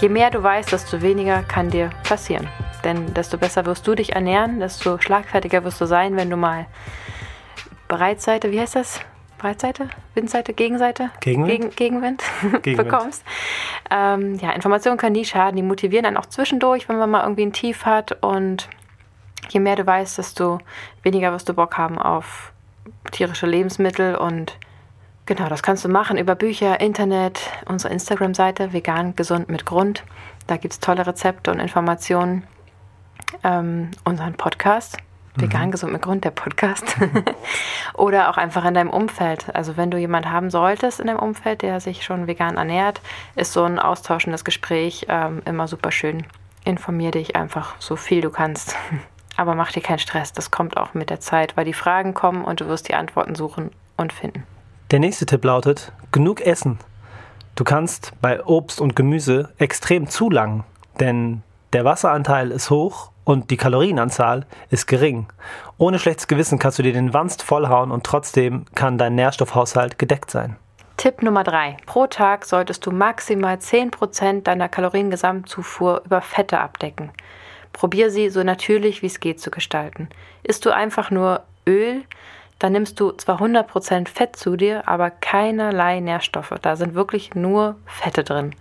Je 0.00 0.08
mehr 0.08 0.32
du 0.32 0.42
weißt, 0.42 0.72
desto 0.72 1.00
weniger 1.00 1.44
kann 1.44 1.70
dir 1.70 1.90
passieren. 2.02 2.48
Denn 2.84 3.12
desto 3.14 3.38
besser 3.38 3.66
wirst 3.66 3.86
du 3.86 3.94
dich 3.94 4.14
ernähren, 4.14 4.60
desto 4.60 4.98
schlagfertiger 4.98 5.64
wirst 5.64 5.80
du 5.80 5.86
sein, 5.86 6.16
wenn 6.16 6.30
du 6.30 6.36
mal 6.36 6.66
Breitseite, 7.88 8.52
wie 8.52 8.60
heißt 8.60 8.76
das? 8.76 9.00
Breitseite, 9.40 9.88
Windseite, 10.14 10.52
Gegenseite, 10.52 11.10
Gegenwind, 11.20 11.76
Gegen, 11.76 11.76
Gegenwind, 11.76 12.22
Gegenwind. 12.62 12.76
bekommst. 12.76 13.24
Ähm, 13.90 14.34
ja, 14.34 14.52
Informationen 14.52 14.98
können 14.98 15.14
nie 15.14 15.24
schaden, 15.24 15.56
die 15.56 15.62
motivieren 15.62 16.04
dann 16.04 16.18
auch 16.18 16.26
zwischendurch, 16.26 16.88
wenn 16.88 16.98
man 16.98 17.10
mal 17.10 17.22
irgendwie 17.22 17.46
ein 17.46 17.52
Tief 17.52 17.86
hat. 17.86 18.22
Und 18.22 18.68
je 19.48 19.60
mehr 19.60 19.76
du 19.76 19.86
weißt, 19.86 20.18
desto 20.18 20.60
weniger 21.02 21.32
wirst 21.32 21.48
du 21.48 21.54
Bock 21.54 21.78
haben 21.78 21.98
auf 21.98 22.52
tierische 23.12 23.46
Lebensmittel. 23.46 24.14
Und 24.14 24.58
genau, 25.24 25.48
das 25.48 25.62
kannst 25.62 25.86
du 25.86 25.88
machen 25.88 26.18
über 26.18 26.34
Bücher, 26.34 26.78
Internet, 26.80 27.40
unsere 27.66 27.94
Instagram-Seite, 27.94 28.74
vegan, 28.74 29.16
gesund 29.16 29.48
mit 29.48 29.64
Grund. 29.64 30.04
Da 30.48 30.58
gibt 30.58 30.74
es 30.74 30.80
tolle 30.80 31.06
Rezepte 31.06 31.50
und 31.50 31.60
Informationen 31.60 32.44
ähm, 33.44 33.90
unseren 34.04 34.34
Podcast. 34.34 34.96
Vegan 35.36 35.66
mhm. 35.66 35.70
gesund 35.70 35.92
mit 35.92 36.02
Grund, 36.02 36.24
der 36.24 36.30
Podcast. 36.30 36.96
Oder 37.94 38.30
auch 38.30 38.36
einfach 38.36 38.64
in 38.64 38.74
deinem 38.74 38.90
Umfeld. 38.90 39.54
Also 39.54 39.76
wenn 39.76 39.90
du 39.90 39.98
jemanden 39.98 40.30
haben 40.30 40.50
solltest 40.50 41.00
in 41.00 41.06
deinem 41.06 41.20
Umfeld, 41.20 41.62
der 41.62 41.80
sich 41.80 42.04
schon 42.04 42.26
vegan 42.26 42.56
ernährt, 42.56 43.00
ist 43.36 43.52
so 43.52 43.64
ein 43.64 43.78
austauschendes 43.78 44.44
Gespräch 44.44 45.06
ähm, 45.08 45.42
immer 45.44 45.68
super 45.68 45.92
schön. 45.92 46.26
Informier 46.64 47.10
dich 47.10 47.36
einfach 47.36 47.74
so 47.78 47.96
viel 47.96 48.20
du 48.20 48.30
kannst. 48.30 48.76
Aber 49.36 49.54
mach 49.54 49.72
dir 49.72 49.80
keinen 49.80 50.00
Stress, 50.00 50.32
das 50.32 50.50
kommt 50.50 50.76
auch 50.76 50.92
mit 50.92 51.08
der 51.08 51.20
Zeit, 51.20 51.56
weil 51.56 51.64
die 51.64 51.72
Fragen 51.72 52.12
kommen 52.12 52.44
und 52.44 52.60
du 52.60 52.66
wirst 52.66 52.88
die 52.88 52.94
Antworten 52.94 53.34
suchen 53.34 53.70
und 53.96 54.12
finden. 54.12 54.42
Der 54.90 54.98
nächste 54.98 55.24
Tipp 55.24 55.44
lautet, 55.44 55.92
genug 56.12 56.40
essen. 56.40 56.78
Du 57.54 57.64
kannst 57.64 58.12
bei 58.20 58.44
Obst 58.44 58.80
und 58.80 58.96
Gemüse 58.96 59.50
extrem 59.56 60.08
zulangen, 60.08 60.64
denn 60.98 61.42
der 61.72 61.84
Wasseranteil 61.84 62.50
ist 62.50 62.70
hoch 62.70 63.09
und 63.24 63.50
die 63.50 63.56
Kalorienanzahl 63.56 64.46
ist 64.70 64.86
gering. 64.86 65.26
Ohne 65.78 65.98
schlechtes 65.98 66.26
Gewissen 66.26 66.58
kannst 66.58 66.78
du 66.78 66.82
dir 66.82 66.92
den 66.92 67.14
Wanst 67.14 67.42
vollhauen 67.42 67.90
und 67.90 68.04
trotzdem 68.04 68.64
kann 68.74 68.98
dein 68.98 69.14
Nährstoffhaushalt 69.14 69.98
gedeckt 69.98 70.30
sein. 70.30 70.56
Tipp 70.96 71.22
Nummer 71.22 71.44
3. 71.44 71.78
Pro 71.86 72.06
Tag 72.06 72.44
solltest 72.44 72.84
du 72.84 72.90
maximal 72.90 73.56
10% 73.56 74.42
deiner 74.42 74.68
Kaloriengesamtzufuhr 74.68 76.02
über 76.04 76.20
Fette 76.20 76.60
abdecken. 76.60 77.10
Probier 77.72 78.10
sie 78.10 78.28
so 78.28 78.42
natürlich 78.42 79.00
wie 79.00 79.06
es 79.06 79.20
geht 79.20 79.40
zu 79.40 79.50
gestalten. 79.50 80.10
Isst 80.42 80.66
du 80.66 80.74
einfach 80.74 81.10
nur 81.10 81.42
Öl, 81.66 82.02
dann 82.58 82.72
nimmst 82.72 83.00
du 83.00 83.12
zwar 83.12 83.40
100% 83.40 84.08
Fett 84.08 84.36
zu 84.36 84.56
dir, 84.56 84.86
aber 84.86 85.10
keinerlei 85.10 86.00
Nährstoffe. 86.00 86.54
Da 86.60 86.76
sind 86.76 86.94
wirklich 86.94 87.34
nur 87.34 87.76
Fette 87.86 88.22
drin. 88.22 88.54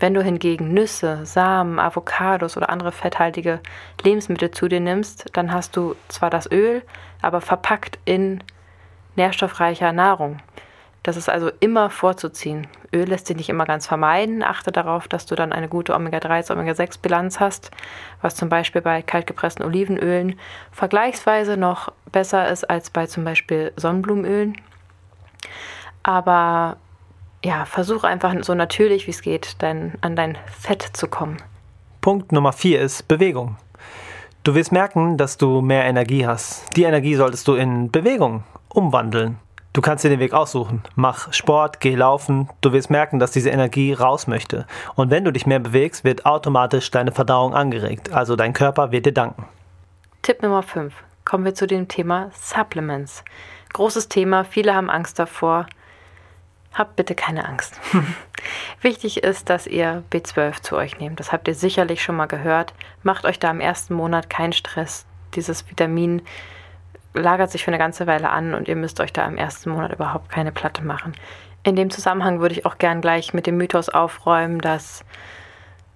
Wenn 0.00 0.14
du 0.14 0.22
hingegen 0.22 0.72
Nüsse, 0.72 1.26
Samen, 1.26 1.78
Avocados 1.78 2.56
oder 2.56 2.70
andere 2.70 2.90
fetthaltige 2.90 3.60
Lebensmittel 4.02 4.50
zu 4.50 4.66
dir 4.66 4.80
nimmst, 4.80 5.26
dann 5.34 5.52
hast 5.52 5.76
du 5.76 5.94
zwar 6.08 6.30
das 6.30 6.50
Öl, 6.50 6.82
aber 7.20 7.42
verpackt 7.42 7.98
in 8.06 8.42
nährstoffreicher 9.16 9.92
Nahrung. 9.92 10.38
Das 11.02 11.18
ist 11.18 11.28
also 11.28 11.50
immer 11.60 11.90
vorzuziehen. 11.90 12.66
Öl 12.94 13.08
lässt 13.08 13.26
sich 13.26 13.36
nicht 13.36 13.48
immer 13.50 13.66
ganz 13.66 13.86
vermeiden. 13.86 14.42
Achte 14.42 14.72
darauf, 14.72 15.06
dass 15.06 15.26
du 15.26 15.34
dann 15.34 15.52
eine 15.52 15.68
gute 15.68 15.94
Omega-3, 15.94 16.50
Omega-6-Bilanz 16.50 17.38
hast, 17.38 17.70
was 18.22 18.36
zum 18.36 18.48
Beispiel 18.48 18.82
bei 18.82 19.02
kaltgepressten 19.02 19.64
Olivenölen 19.64 20.38
vergleichsweise 20.72 21.56
noch 21.56 21.92
besser 22.10 22.50
ist 22.50 22.68
als 22.68 22.90
bei 22.90 23.06
zum 23.06 23.24
Beispiel 23.24 23.72
Sonnenblumenölen. 23.76 24.56
Aber 26.02 26.76
ja, 27.44 27.64
versuch 27.64 28.04
einfach 28.04 28.34
so 28.42 28.54
natürlich 28.54 29.06
wie 29.06 29.12
es 29.12 29.22
geht, 29.22 29.56
dein, 29.60 29.94
an 30.00 30.16
dein 30.16 30.36
Fett 30.46 30.82
zu 30.82 31.08
kommen. 31.08 31.38
Punkt 32.00 32.32
Nummer 32.32 32.52
vier 32.52 32.80
ist 32.80 33.08
Bewegung. 33.08 33.56
Du 34.42 34.54
wirst 34.54 34.72
merken, 34.72 35.18
dass 35.18 35.36
du 35.36 35.60
mehr 35.60 35.84
Energie 35.84 36.26
hast. 36.26 36.64
Die 36.76 36.84
Energie 36.84 37.14
solltest 37.14 37.46
du 37.46 37.54
in 37.54 37.90
Bewegung 37.90 38.44
umwandeln. 38.70 39.38
Du 39.72 39.82
kannst 39.82 40.02
dir 40.02 40.08
den 40.08 40.18
Weg 40.18 40.32
aussuchen. 40.32 40.82
Mach 40.96 41.32
Sport, 41.32 41.80
geh 41.80 41.94
laufen. 41.94 42.48
Du 42.60 42.72
wirst 42.72 42.90
merken, 42.90 43.18
dass 43.18 43.30
diese 43.30 43.50
Energie 43.50 43.92
raus 43.92 44.26
möchte. 44.26 44.66
Und 44.96 45.10
wenn 45.10 45.24
du 45.24 45.32
dich 45.32 45.46
mehr 45.46 45.60
bewegst, 45.60 46.04
wird 46.04 46.26
automatisch 46.26 46.90
deine 46.90 47.12
Verdauung 47.12 47.54
angeregt. 47.54 48.12
Also 48.12 48.34
dein 48.34 48.52
Körper 48.52 48.90
wird 48.90 49.06
dir 49.06 49.12
danken. 49.12 49.44
Tipp 50.22 50.42
Nummer 50.42 50.62
5. 50.62 50.92
Kommen 51.24 51.44
wir 51.44 51.54
zu 51.54 51.66
dem 51.66 51.86
Thema 51.86 52.30
Supplements. 52.32 53.22
Großes 53.72 54.08
Thema, 54.08 54.44
viele 54.44 54.74
haben 54.74 54.90
Angst 54.90 55.18
davor. 55.18 55.66
Habt 56.72 56.96
bitte 56.96 57.14
keine 57.14 57.46
Angst. 57.46 57.80
Wichtig 58.80 59.22
ist, 59.22 59.50
dass 59.50 59.66
ihr 59.66 60.02
B12 60.12 60.62
zu 60.62 60.76
euch 60.76 60.98
nehmt. 60.98 61.18
Das 61.20 61.32
habt 61.32 61.48
ihr 61.48 61.54
sicherlich 61.54 62.02
schon 62.02 62.16
mal 62.16 62.26
gehört. 62.26 62.74
Macht 63.02 63.24
euch 63.24 63.38
da 63.38 63.50
im 63.50 63.60
ersten 63.60 63.94
Monat 63.94 64.30
keinen 64.30 64.52
Stress. 64.52 65.04
Dieses 65.34 65.68
Vitamin 65.68 66.22
lagert 67.12 67.50
sich 67.50 67.64
für 67.64 67.70
eine 67.70 67.78
ganze 67.78 68.06
Weile 68.06 68.30
an 68.30 68.54
und 68.54 68.68
ihr 68.68 68.76
müsst 68.76 69.00
euch 69.00 69.12
da 69.12 69.26
im 69.26 69.36
ersten 69.36 69.70
Monat 69.70 69.92
überhaupt 69.92 70.30
keine 70.30 70.52
Platte 70.52 70.84
machen. 70.84 71.12
In 71.62 71.76
dem 71.76 71.90
Zusammenhang 71.90 72.40
würde 72.40 72.54
ich 72.54 72.64
auch 72.66 72.78
gern 72.78 73.00
gleich 73.00 73.34
mit 73.34 73.46
dem 73.46 73.56
Mythos 73.56 73.88
aufräumen, 73.88 74.60
dass 74.60 75.04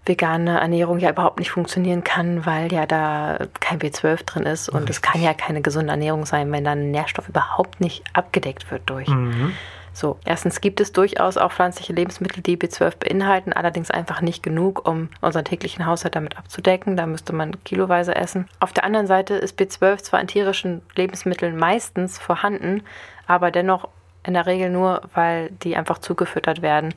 vegane 0.07 0.61
Ernährung 0.61 0.99
ja 0.99 1.11
überhaupt 1.11 1.38
nicht 1.38 1.50
funktionieren 1.50 2.04
kann, 2.04 2.45
weil 2.45 2.71
ja 2.73 2.85
da 2.85 3.38
kein 3.61 3.78
B12 3.78 4.25
drin 4.26 4.43
ist 4.43 4.69
und 4.69 4.90
es 4.90 5.00
kann 5.00 5.23
ja 5.23 5.33
keine 5.33 5.62
gesunde 5.62 5.93
Ernährung 5.93 6.26
sein, 6.26 6.52
wenn 6.52 6.64
dann 6.64 6.81
ein 6.81 6.90
Nährstoff 6.90 7.28
überhaupt 7.28 7.81
nicht 7.81 8.04
abgedeckt 8.12 8.71
wird 8.71 8.83
durch. 8.90 9.09
Mhm. 9.09 9.54
So, 9.95 10.19
erstens 10.25 10.61
gibt 10.61 10.81
es 10.81 10.91
durchaus 10.91 11.37
auch 11.37 11.53
pflanzliche 11.53 11.93
Lebensmittel, 11.93 12.43
die 12.43 12.57
B12 12.57 12.97
beinhalten, 12.99 13.53
allerdings 13.53 13.93
einfach 13.93 14.23
nicht 14.23 14.43
genug, 14.43 14.89
um 14.89 15.09
unseren 15.21 15.45
täglichen 15.45 15.87
Haushalt 15.87 16.17
damit 16.17 16.37
abzudecken. 16.37 16.97
Da 16.97 17.07
müsste 17.07 17.33
man 17.33 17.63
kiloweise 17.63 18.17
essen. 18.17 18.49
Auf 18.59 18.73
der 18.73 18.83
anderen 18.83 19.07
Seite 19.07 19.35
ist 19.35 19.57
B12 19.59 19.99
zwar 19.99 20.21
in 20.21 20.27
tierischen 20.27 20.83
Lebensmitteln 20.97 21.57
meistens 21.57 22.19
vorhanden, 22.19 22.83
aber 23.29 23.53
dennoch 23.53 23.89
in 24.27 24.35
der 24.35 24.47
Regel 24.47 24.69
nur, 24.69 25.03
weil 25.15 25.51
die 25.63 25.77
einfach 25.77 25.99
zugefüttert 25.99 26.61
werden 26.61 26.93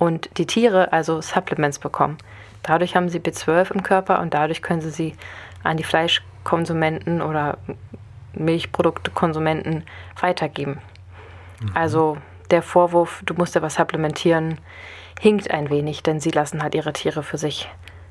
und 0.00 0.36
die 0.36 0.46
Tiere 0.46 0.92
also 0.92 1.20
Supplements 1.20 1.78
bekommen. 1.78 2.18
Dadurch 2.64 2.96
haben 2.96 3.08
sie 3.08 3.20
B12 3.20 3.70
im 3.70 3.84
Körper 3.84 4.18
und 4.18 4.34
dadurch 4.34 4.62
können 4.62 4.80
sie 4.80 4.90
sie 4.90 5.14
an 5.62 5.76
die 5.76 5.84
Fleischkonsumenten 5.84 7.22
oder 7.22 7.58
Milchproduktekonsumenten 8.32 9.84
weitergeben. 10.20 10.80
Mhm. 11.60 11.70
Also 11.74 12.16
der 12.52 12.62
Vorwurf, 12.62 13.22
du 13.24 13.34
musst 13.34 13.54
ja 13.54 13.62
was 13.62 13.74
supplementieren, 13.74 14.58
hinkt 15.20 15.50
ein 15.50 15.70
wenig, 15.70 16.02
denn 16.02 16.20
sie 16.20 16.30
lassen 16.30 16.62
halt 16.62 16.74
ihre 16.74 16.92
Tiere 16.92 17.22
für 17.22 17.38
sich 17.38 17.68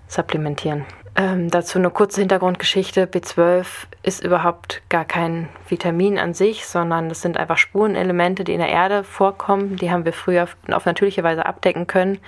supplementieren. 0.07 0.85
Ähm, 1.15 1.49
dazu 1.49 1.77
eine 1.77 1.89
kurze 1.89 2.21
Hintergrundgeschichte. 2.21 3.05
B12 3.05 3.65
ist 4.01 4.23
überhaupt 4.23 4.81
gar 4.87 5.03
kein 5.03 5.49
Vitamin 5.67 6.17
an 6.17 6.33
sich, 6.33 6.65
sondern 6.65 7.09
das 7.09 7.21
sind 7.21 7.37
einfach 7.37 7.57
Spurenelemente, 7.57 8.45
die 8.45 8.53
in 8.53 8.59
der 8.59 8.69
Erde 8.69 9.03
vorkommen. 9.03 9.75
Die 9.75 9.91
haben 9.91 10.05
wir 10.05 10.13
früher 10.13 10.47
auf 10.71 10.85
natürliche 10.85 11.23
Weise 11.23 11.45
abdecken 11.45 11.85
können, 11.85 12.19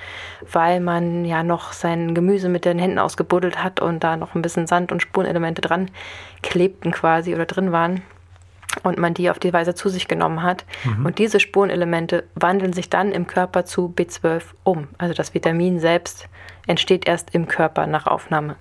weil 0.52 0.82
man 0.82 1.24
ja 1.24 1.44
noch 1.44 1.72
sein 1.72 2.14
Gemüse 2.14 2.50
mit 2.50 2.66
den 2.66 2.78
Händen 2.78 3.00
ausgebuddelt 3.00 3.64
hat 3.64 3.80
und 3.80 4.04
da 4.04 4.18
noch 4.18 4.36
ein 4.36 4.42
bisschen 4.42 4.68
Sand 4.68 4.92
und 4.92 5.02
Spurenelemente 5.02 5.62
dran 5.62 5.90
klebten 6.42 6.92
quasi 6.92 7.34
oder 7.34 7.46
drin 7.46 7.72
waren 7.72 8.02
und 8.82 8.98
man 8.98 9.14
die 9.14 9.30
auf 9.30 9.40
die 9.40 9.54
Weise 9.54 9.76
zu 9.76 9.90
sich 9.90 10.08
genommen 10.08 10.42
hat. 10.42 10.66
Mhm. 10.84 11.06
Und 11.06 11.20
diese 11.20 11.40
Spurenelemente 11.40 12.24
wandeln 12.36 12.74
sich 12.74 12.90
dann 12.90 13.12
im 13.12 13.28
Körper 13.28 13.66
zu 13.66 13.94
B12 13.96 14.42
um. 14.64 14.88
Also 14.98 15.14
das 15.14 15.34
Vitamin 15.34 15.80
selbst 15.80 16.28
entsteht 16.66 17.08
erst 17.08 17.34
im 17.36 17.48
Körper 17.48 17.88
nach 17.88 18.08
Aufnahme. 18.08 18.56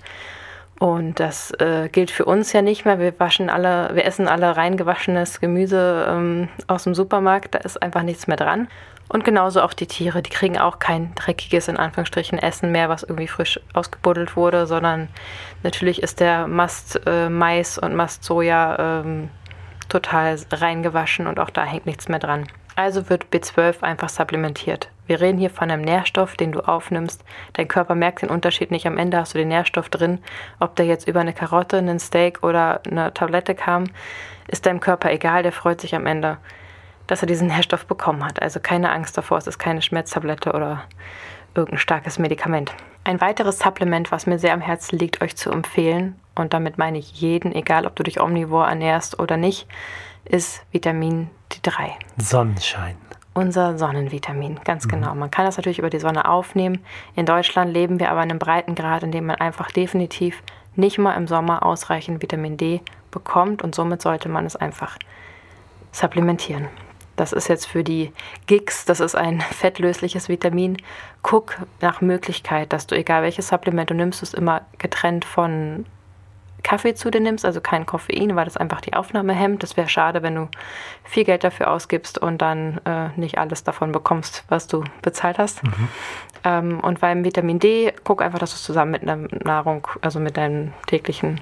Und 0.79 1.21
das 1.21 1.53
äh, 1.61 1.89
gilt 1.91 2.11
für 2.11 2.25
uns 2.25 2.53
ja 2.53 2.61
nicht 2.61 2.85
mehr. 2.85 2.99
Wir 2.99 3.19
waschen 3.21 3.49
alle, 3.49 3.91
wir 3.95 4.05
essen 4.05 4.27
alle 4.27 4.57
reingewaschenes 4.57 5.39
Gemüse 5.39 6.07
ähm, 6.09 6.49
aus 6.67 6.85
dem 6.85 6.95
Supermarkt. 6.95 7.55
Da 7.55 7.59
ist 7.61 7.81
einfach 7.81 8.03
nichts 8.03 8.27
mehr 8.27 8.37
dran. 8.37 8.67
Und 9.09 9.25
genauso 9.25 9.61
auch 9.61 9.75
die 9.75 9.87
Tiere, 9.87 10.23
die 10.23 10.31
kriegen 10.31 10.59
auch 10.59 10.79
kein 10.79 11.15
dreckiges, 11.15 11.69
in 11.69 11.77
Anführungsstrichen, 11.77 12.39
Essen 12.39 12.73
mehr, 12.73 12.89
was 12.89 13.03
irgendwie 13.03 13.29
frisch 13.29 13.61
ausgebuddelt 13.75 14.37
wurde, 14.37 14.67
sondern 14.67 15.09
natürlich 15.63 16.03
ist 16.03 16.19
der 16.19 16.47
Mast 16.47 17.01
äh, 17.07 17.29
Mais 17.29 17.79
und 17.79 17.95
Mast 17.95 18.25
Soja 18.25 19.03
ähm, 19.05 19.29
total 19.93 20.39
reingewaschen 20.51 21.27
und 21.27 21.39
auch 21.39 21.51
da 21.51 21.65
hängt 21.65 21.87
nichts 21.87 22.09
mehr 22.09 22.19
dran. 22.19 22.47
Also 22.75 23.11
wird 23.11 23.27
B12 23.31 23.83
einfach 23.83 24.09
supplementiert. 24.09 24.89
Wir 25.07 25.21
reden 25.21 25.39
hier 25.39 25.51
von 25.51 25.71
einem 25.71 25.83
Nährstoff, 25.83 26.37
den 26.37 26.53
du 26.53 26.61
aufnimmst. 26.61 27.23
Dein 27.53 27.69
Körper 27.69 27.95
merkt 27.95 28.23
den 28.23 28.31
Unterschied 28.31 28.71
nicht. 28.71 28.87
Am 28.87 28.97
Ende 28.97 29.19
hast 29.19 29.35
du 29.35 29.39
den 29.39 29.49
Nährstoff 29.49 29.91
drin. 29.91 30.21
Ob 30.59 30.75
der 30.77 30.87
jetzt 30.87 31.07
über 31.07 31.21
eine 31.21 31.35
Karotte, 31.35 31.77
einen 31.77 31.99
Steak 31.99 32.43
oder 32.43 32.81
eine 32.91 33.13
Tablette 33.13 33.55
kam, 33.55 33.85
ist 34.49 34.65
deinem 34.65 34.81
Körper 34.81 35.11
egal. 35.11 35.43
Der 35.43 35.53
freut 35.53 35.83
sich 35.83 35.95
am 35.95 36.07
Ende, 36.07 36.39
dass 37.09 37.23
er 37.23 37.27
diesen 37.27 37.49
Nährstoff 37.49 37.85
bekommen 37.85 38.25
hat. 38.25 38.41
Also 38.41 38.59
keine 38.61 38.91
Angst 38.91 39.19
davor, 39.19 39.37
es 39.37 39.47
ist 39.47 39.59
keine 39.59 39.83
Schmerztablette 39.83 40.53
oder 40.53 40.85
irgendein 41.55 41.79
starkes 41.79 42.19
Medikament. 42.19 42.73
Ein 43.05 43.21
weiteres 43.21 43.59
Supplement, 43.59 44.11
was 44.13 44.27
mir 44.27 44.39
sehr 44.39 44.55
am 44.55 44.63
Herzen 44.63 44.99
liegt, 44.99 45.21
euch 45.21 45.37
zu 45.37 45.51
empfehlen, 45.51 46.17
und 46.35 46.55
damit 46.55 46.79
meine 46.79 46.99
ich 46.99 47.13
jeden, 47.21 47.55
egal 47.55 47.87
ob 47.87 47.97
du 47.97 48.03
dich 48.03 48.21
omnivor 48.21 48.67
ernährst 48.67 49.19
oder 49.19 49.37
nicht, 49.37 49.67
ist 50.25 50.65
Vitamin 50.71 51.31
D3. 51.51 51.91
Sonnenschein. 52.17 52.97
Unser 53.35 53.79
Sonnenvitamin, 53.79 54.61
ganz 54.65 54.85
mhm. 54.85 54.91
genau. 54.91 55.15
Man 55.15 55.31
kann 55.31 55.47
das 55.47 55.57
natürlich 55.57 55.79
über 55.79 55.91
die 55.91 56.01
Sonne 56.01 56.29
aufnehmen. 56.29 56.85
In 57.17 57.25
Deutschland 57.25 57.73
leben 57.73 57.99
wir 57.99 58.11
aber 58.11 58.23
in 58.23 58.31
einem 58.31 58.39
breiten 58.39 58.75
Grad, 58.75 59.03
in 59.03 59.13
dem 59.13 59.27
man 59.27 59.37
einfach 59.37 59.71
definitiv 59.71 60.43
nicht 60.77 60.99
mal 60.99 61.15
im 61.15 61.27
Sommer 61.27 61.65
ausreichend 61.65 62.23
Vitamin 62.23 62.57
D 62.57 62.81
bekommt 63.11 63.63
und 63.63 63.75
somit 63.75 64.03
sollte 64.03 64.29
man 64.29 64.47
es 64.47 64.57
einfach 64.57 64.99
supplementieren. 65.93 66.69
Das 67.17 67.33
ist 67.33 67.49
jetzt 67.49 67.67
für 67.67 67.85
die 67.85 68.13
Gigs, 68.47 68.85
das 68.85 69.01
ist 69.01 69.15
ein 69.15 69.41
fettlösliches 69.51 70.29
Vitamin. 70.29 70.77
Guck 71.23 71.59
nach 71.81 72.01
Möglichkeit, 72.01 72.73
dass 72.73 72.87
du, 72.87 72.97
egal 72.97 73.23
welches 73.23 73.49
Supplement 73.49 73.91
du 73.91 73.95
nimmst, 73.95 74.23
es 74.23 74.35
immer 74.35 74.63
getrennt 74.79 75.25
von 75.25 75.87
Kaffee 76.63 76.95
zu 76.95 77.11
dir 77.11 77.21
nimmst, 77.21 77.45
also 77.45 77.61
kein 77.61 77.87
Koffein, 77.87 78.37
weil 78.37 78.45
das 78.45 78.57
einfach 78.57 78.81
die 78.81 78.95
Aufnahme 78.95 79.33
hemmt. 79.33 79.63
Das 79.63 79.77
wäre 79.77 79.89
schade, 79.89 80.23
wenn 80.23 80.35
du 80.35 80.49
viel 81.05 81.25
Geld 81.25 81.45
dafür 81.45 81.71
ausgibst 81.71 82.19
und 82.19 82.39
dann 82.43 82.81
äh, 82.85 83.09
nicht 83.17 83.39
alles 83.39 83.65
davon 83.65 83.93
bekommst, 83.93 84.45
was 84.49 84.67
du 84.67 84.85
bezahlt 85.03 85.39
hast. 85.39 85.63
Mhm. 85.65 85.89
Ähm, 86.45 86.81
und 86.81 87.01
beim 87.01 87.25
Vitamin 87.25 87.59
D, 87.59 87.93
guck 88.05 88.23
einfach, 88.23 88.39
dass 88.39 88.51
du 88.51 88.57
es 88.57 88.63
zusammen 88.63 88.93
mit 88.93 89.03
einer 89.03 89.29
Nahrung, 89.45 89.87
also 90.01 90.21
mit 90.21 90.37
deinem 90.37 90.73
täglichen 90.87 91.41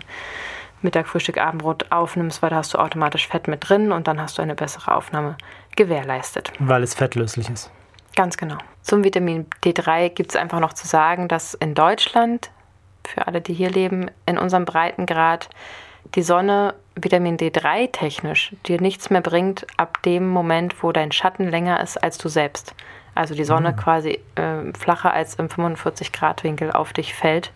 Mittag, 0.82 1.08
Frühstück, 1.08 1.38
Abendbrot 1.38 1.90
aufnimmst, 1.90 2.42
weil 2.42 2.50
da 2.50 2.56
hast 2.56 2.72
du 2.74 2.78
automatisch 2.78 3.28
Fett 3.28 3.48
mit 3.48 3.68
drin 3.68 3.92
und 3.92 4.08
dann 4.08 4.20
hast 4.20 4.38
du 4.38 4.42
eine 4.42 4.54
bessere 4.54 4.94
Aufnahme 4.94 5.36
gewährleistet. 5.76 6.52
Weil 6.58 6.82
es 6.82 6.94
fettlöslich 6.94 7.50
ist. 7.50 7.70
Ganz 8.16 8.36
genau. 8.36 8.56
Zum 8.82 9.04
Vitamin 9.04 9.46
D3 9.62 10.08
gibt 10.08 10.30
es 10.30 10.36
einfach 10.36 10.60
noch 10.60 10.72
zu 10.72 10.86
sagen, 10.86 11.28
dass 11.28 11.54
in 11.54 11.74
Deutschland 11.74 12.50
für 13.10 13.26
alle, 13.26 13.40
die 13.40 13.54
hier 13.54 13.70
leben, 13.70 14.10
in 14.26 14.38
unserem 14.38 14.64
Breitengrad 14.64 15.48
die 16.14 16.22
Sonne 16.22 16.74
Vitamin 16.94 17.36
D3 17.36 17.92
technisch 17.92 18.54
dir 18.66 18.80
nichts 18.80 19.10
mehr 19.10 19.20
bringt 19.20 19.66
ab 19.76 20.02
dem 20.02 20.28
Moment, 20.28 20.82
wo 20.82 20.92
dein 20.92 21.12
Schatten 21.12 21.48
länger 21.48 21.80
ist 21.82 22.02
als 22.02 22.18
du 22.18 22.28
selbst 22.28 22.74
also 23.14 23.34
die 23.34 23.44
Sonne 23.44 23.72
mhm. 23.72 23.76
quasi 23.76 24.20
äh, 24.34 24.72
flacher 24.78 25.12
als 25.12 25.34
im 25.34 25.48
45 25.48 26.12
Grad 26.12 26.44
Winkel 26.44 26.72
auf 26.72 26.92
dich 26.92 27.14
fällt, 27.14 27.52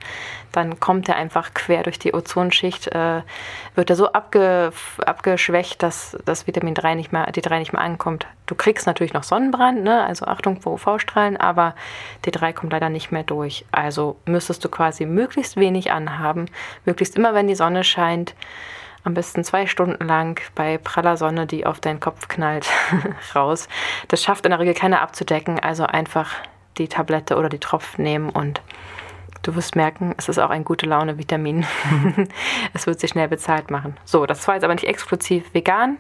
dann 0.53 0.79
kommt 0.79 1.09
er 1.09 1.17
einfach 1.17 1.53
quer 1.55 1.83
durch 1.83 1.99
die 1.99 2.15
Ozonschicht, 2.15 2.89
äh, 2.89 3.23
wird 3.75 3.91
er 3.91 3.97
so 3.97 4.13
abge, 4.13 4.73
abgeschwächt, 5.05 5.83
dass 5.83 6.17
das 6.25 6.47
Vitamin 6.47 6.75
3 6.75 6.95
nicht 6.95 7.13
mehr, 7.13 7.29
D3 7.29 7.59
nicht 7.59 7.73
mehr 7.73 7.83
ankommt. 7.83 8.27
Du 8.47 8.55
kriegst 8.55 8.87
natürlich 8.87 9.15
noch 9.15 9.25
Sonnenbrand, 9.25 9.83
ne? 9.83 10.05
also 10.05 10.27
Achtung 10.27 10.61
vor 10.61 10.75
UV-Strahlen, 10.75 11.37
aber 11.37 11.75
D3 12.25 12.53
kommt 12.53 12.73
leider 12.73 12.89
nicht 12.89 13.11
mehr 13.11 13.25
durch. 13.25 13.65
Also 13.73 14.17
müsstest 14.27 14.65
du 14.65 14.69
quasi 14.69 15.07
möglichst 15.07 15.57
wenig 15.57 15.91
anhaben, 15.91 16.47
möglichst 16.85 17.17
immer, 17.17 17.35
wenn 17.35 17.49
die 17.49 17.57
Sonne 17.57 17.83
scheint, 17.83 18.35
am 19.05 19.15
besten 19.15 19.45
zwei 19.45 19.67
Stunden 19.67 20.05
lang 20.07 20.41
bei 20.55 20.79
praller 20.79 21.17
Sonne, 21.17 21.47
die 21.47 21.67
auf 21.67 21.81
deinen 21.81 22.01
Kopf 22.01 22.29
knallt, 22.29 22.67
raus. 23.35 23.69
Das 24.09 24.23
schafft 24.23 24.47
in 24.47 24.51
der 24.51 24.61
Regel 24.61 24.75
keiner 24.75 25.03
abzudecken, 25.03 25.61
also 25.61 25.85
einfach 25.85 26.33
die 26.79 26.89
Tablette 26.89 27.37
oder 27.37 27.49
die 27.49 27.61
Tropfen 27.61 28.03
nehmen 28.03 28.31
und 28.31 28.61
du 29.43 29.55
wirst 29.55 29.77
merken, 29.77 30.15
es 30.17 30.29
ist 30.29 30.39
auch 30.39 30.51
ein 30.51 30.65
gute 30.65 30.87
Laune 30.87 31.19
Vitamin. 31.19 31.67
es 32.75 32.87
wird 32.87 32.99
sich 32.99 33.11
schnell 33.11 33.29
bezahlt 33.29 33.71
machen. 33.71 33.97
So, 34.05 34.27
das 34.27 34.47
war 34.49 34.55
jetzt 34.55 34.65
aber 34.65 34.75
nicht 34.75 34.87
exklusiv 34.87 35.53
vegan 35.53 35.99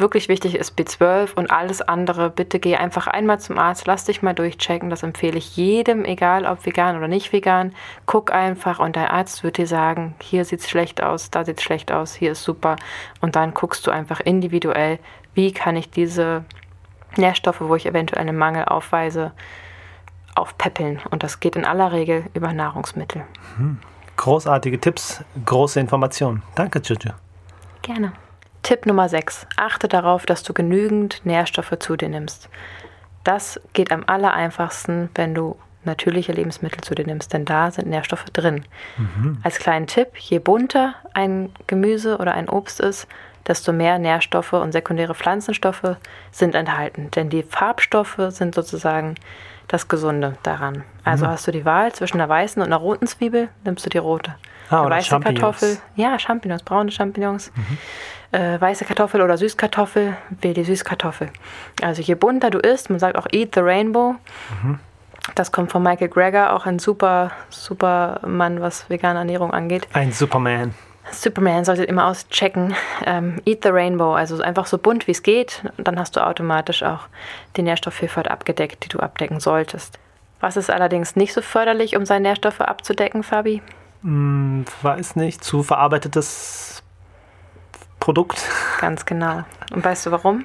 wirklich 0.00 0.28
wichtig 0.28 0.54
ist 0.54 0.78
B12 0.78 1.34
und 1.34 1.50
alles 1.50 1.82
andere, 1.82 2.30
bitte 2.30 2.58
geh 2.58 2.76
einfach 2.76 3.06
einmal 3.06 3.40
zum 3.40 3.58
Arzt, 3.58 3.86
lass 3.86 4.04
dich 4.04 4.22
mal 4.22 4.34
durchchecken. 4.34 4.90
Das 4.90 5.02
empfehle 5.02 5.38
ich 5.38 5.56
jedem, 5.56 6.04
egal 6.04 6.46
ob 6.46 6.64
vegan 6.64 6.96
oder 6.96 7.08
nicht 7.08 7.32
vegan. 7.32 7.74
Guck 8.06 8.32
einfach 8.32 8.78
und 8.78 8.96
dein 8.96 9.08
Arzt 9.08 9.44
wird 9.44 9.58
dir 9.58 9.66
sagen, 9.66 10.14
hier 10.22 10.44
sieht 10.44 10.60
es 10.60 10.68
schlecht 10.68 11.02
aus, 11.02 11.30
da 11.30 11.44
sieht 11.44 11.58
es 11.58 11.62
schlecht 11.62 11.92
aus, 11.92 12.14
hier 12.14 12.32
ist 12.32 12.44
super. 12.44 12.76
Und 13.20 13.36
dann 13.36 13.54
guckst 13.54 13.86
du 13.86 13.90
einfach 13.90 14.20
individuell, 14.20 14.98
wie 15.34 15.52
kann 15.52 15.76
ich 15.76 15.90
diese 15.90 16.44
Nährstoffe, 17.16 17.60
wo 17.60 17.74
ich 17.74 17.86
eventuell 17.86 18.20
einen 18.20 18.36
Mangel 18.36 18.64
aufweise, 18.64 19.32
aufpäppeln. 20.34 21.00
Und 21.10 21.22
das 21.22 21.40
geht 21.40 21.56
in 21.56 21.64
aller 21.64 21.92
Regel 21.92 22.24
über 22.34 22.52
Nahrungsmittel. 22.52 23.24
Hm. 23.56 23.78
Großartige 24.16 24.80
Tipps, 24.80 25.22
große 25.46 25.78
Informationen. 25.78 26.42
Danke, 26.56 26.80
Juju. 26.80 27.12
Gerne. 27.82 28.12
Tipp 28.62 28.86
Nummer 28.86 29.08
6. 29.08 29.46
Achte 29.56 29.88
darauf, 29.88 30.26
dass 30.26 30.42
du 30.42 30.52
genügend 30.52 31.24
Nährstoffe 31.24 31.78
zu 31.78 31.96
dir 31.96 32.08
nimmst. 32.08 32.48
Das 33.24 33.60
geht 33.72 33.92
am 33.92 34.04
aller 34.06 34.34
einfachsten, 34.34 35.10
wenn 35.14 35.34
du 35.34 35.56
natürliche 35.84 36.32
Lebensmittel 36.32 36.82
zu 36.82 36.94
dir 36.94 37.06
nimmst, 37.06 37.32
denn 37.32 37.44
da 37.44 37.70
sind 37.70 37.88
Nährstoffe 37.88 38.24
drin. 38.26 38.64
Mhm. 38.96 39.38
Als 39.42 39.58
kleinen 39.58 39.86
Tipp, 39.86 40.16
je 40.16 40.38
bunter 40.38 40.94
ein 41.14 41.50
Gemüse 41.66 42.18
oder 42.18 42.34
ein 42.34 42.48
Obst 42.48 42.80
ist, 42.80 43.06
desto 43.46 43.72
mehr 43.72 43.98
Nährstoffe 43.98 44.52
und 44.52 44.72
sekundäre 44.72 45.14
Pflanzenstoffe 45.14 45.96
sind 46.30 46.54
enthalten. 46.54 47.10
Denn 47.10 47.30
die 47.30 47.42
Farbstoffe 47.42 48.20
sind 48.28 48.54
sozusagen 48.54 49.14
das 49.68 49.88
Gesunde 49.88 50.36
daran. 50.42 50.84
Also 51.04 51.26
mhm. 51.26 51.30
hast 51.30 51.46
du 51.46 51.52
die 51.52 51.64
Wahl 51.64 51.92
zwischen 51.92 52.20
einer 52.20 52.28
weißen 52.28 52.60
und 52.60 52.68
einer 52.68 52.76
roten 52.76 53.06
Zwiebel, 53.06 53.48
nimmst 53.64 53.84
du 53.86 53.90
die 53.90 53.98
rote. 53.98 54.34
Ah, 54.70 54.82
eine 54.82 54.96
weiße 54.96 55.20
Kartoffel, 55.20 55.78
ja, 55.96 56.18
Champignons, 56.18 56.62
braune 56.62 56.90
Champignons. 56.90 57.52
Mhm 57.54 57.78
äh, 58.32 58.60
weiße 58.60 58.84
Kartoffel 58.84 59.22
oder 59.22 59.38
Süßkartoffel, 59.38 60.16
wähl 60.40 60.54
die 60.54 60.64
Süßkartoffel. 60.64 61.30
Also 61.82 62.02
je 62.02 62.14
bunter 62.14 62.50
du 62.50 62.58
isst, 62.58 62.90
man 62.90 62.98
sagt 62.98 63.16
auch 63.16 63.26
Eat 63.32 63.54
the 63.54 63.60
Rainbow. 63.60 64.16
Mhm. 64.62 64.78
Das 65.34 65.52
kommt 65.52 65.70
von 65.70 65.82
Michael 65.82 66.08
Greger, 66.08 66.54
auch 66.54 66.66
ein 66.66 66.78
super, 66.78 67.32
super 67.50 68.20
Mann, 68.26 68.60
was 68.60 68.88
vegane 68.88 69.18
Ernährung 69.18 69.52
angeht. 69.52 69.86
Ein 69.92 70.12
Superman. 70.12 70.74
Superman 71.10 71.64
solltet 71.64 71.88
immer 71.88 72.06
auschecken. 72.06 72.74
Ähm, 73.06 73.40
Eat 73.46 73.62
the 73.62 73.70
Rainbow, 73.70 74.14
also 74.14 74.42
einfach 74.42 74.66
so 74.66 74.78
bunt 74.78 75.06
wie 75.06 75.12
es 75.12 75.22
geht. 75.22 75.62
Dann 75.78 75.98
hast 75.98 76.16
du 76.16 76.26
automatisch 76.26 76.82
auch 76.82 77.00
die 77.56 77.62
Nährstoffvielfalt 77.62 78.30
abgedeckt, 78.30 78.84
die 78.84 78.88
du 78.88 79.00
abdecken 79.00 79.40
solltest. 79.40 79.98
Was 80.40 80.56
ist 80.56 80.70
allerdings 80.70 81.16
nicht 81.16 81.32
so 81.32 81.40
förderlich, 81.40 81.96
um 81.96 82.04
seine 82.04 82.28
Nährstoffe 82.28 82.60
abzudecken, 82.60 83.22
Fabi? 83.22 83.62
Hm, 84.02 84.64
weiß 84.82 85.16
nicht. 85.16 85.42
Zu 85.42 85.62
verarbeitetes 85.62 86.82
Produkt. 88.00 88.42
Ganz 88.80 89.04
genau. 89.04 89.42
Und 89.72 89.84
weißt 89.84 90.06
du 90.06 90.10
warum? 90.10 90.44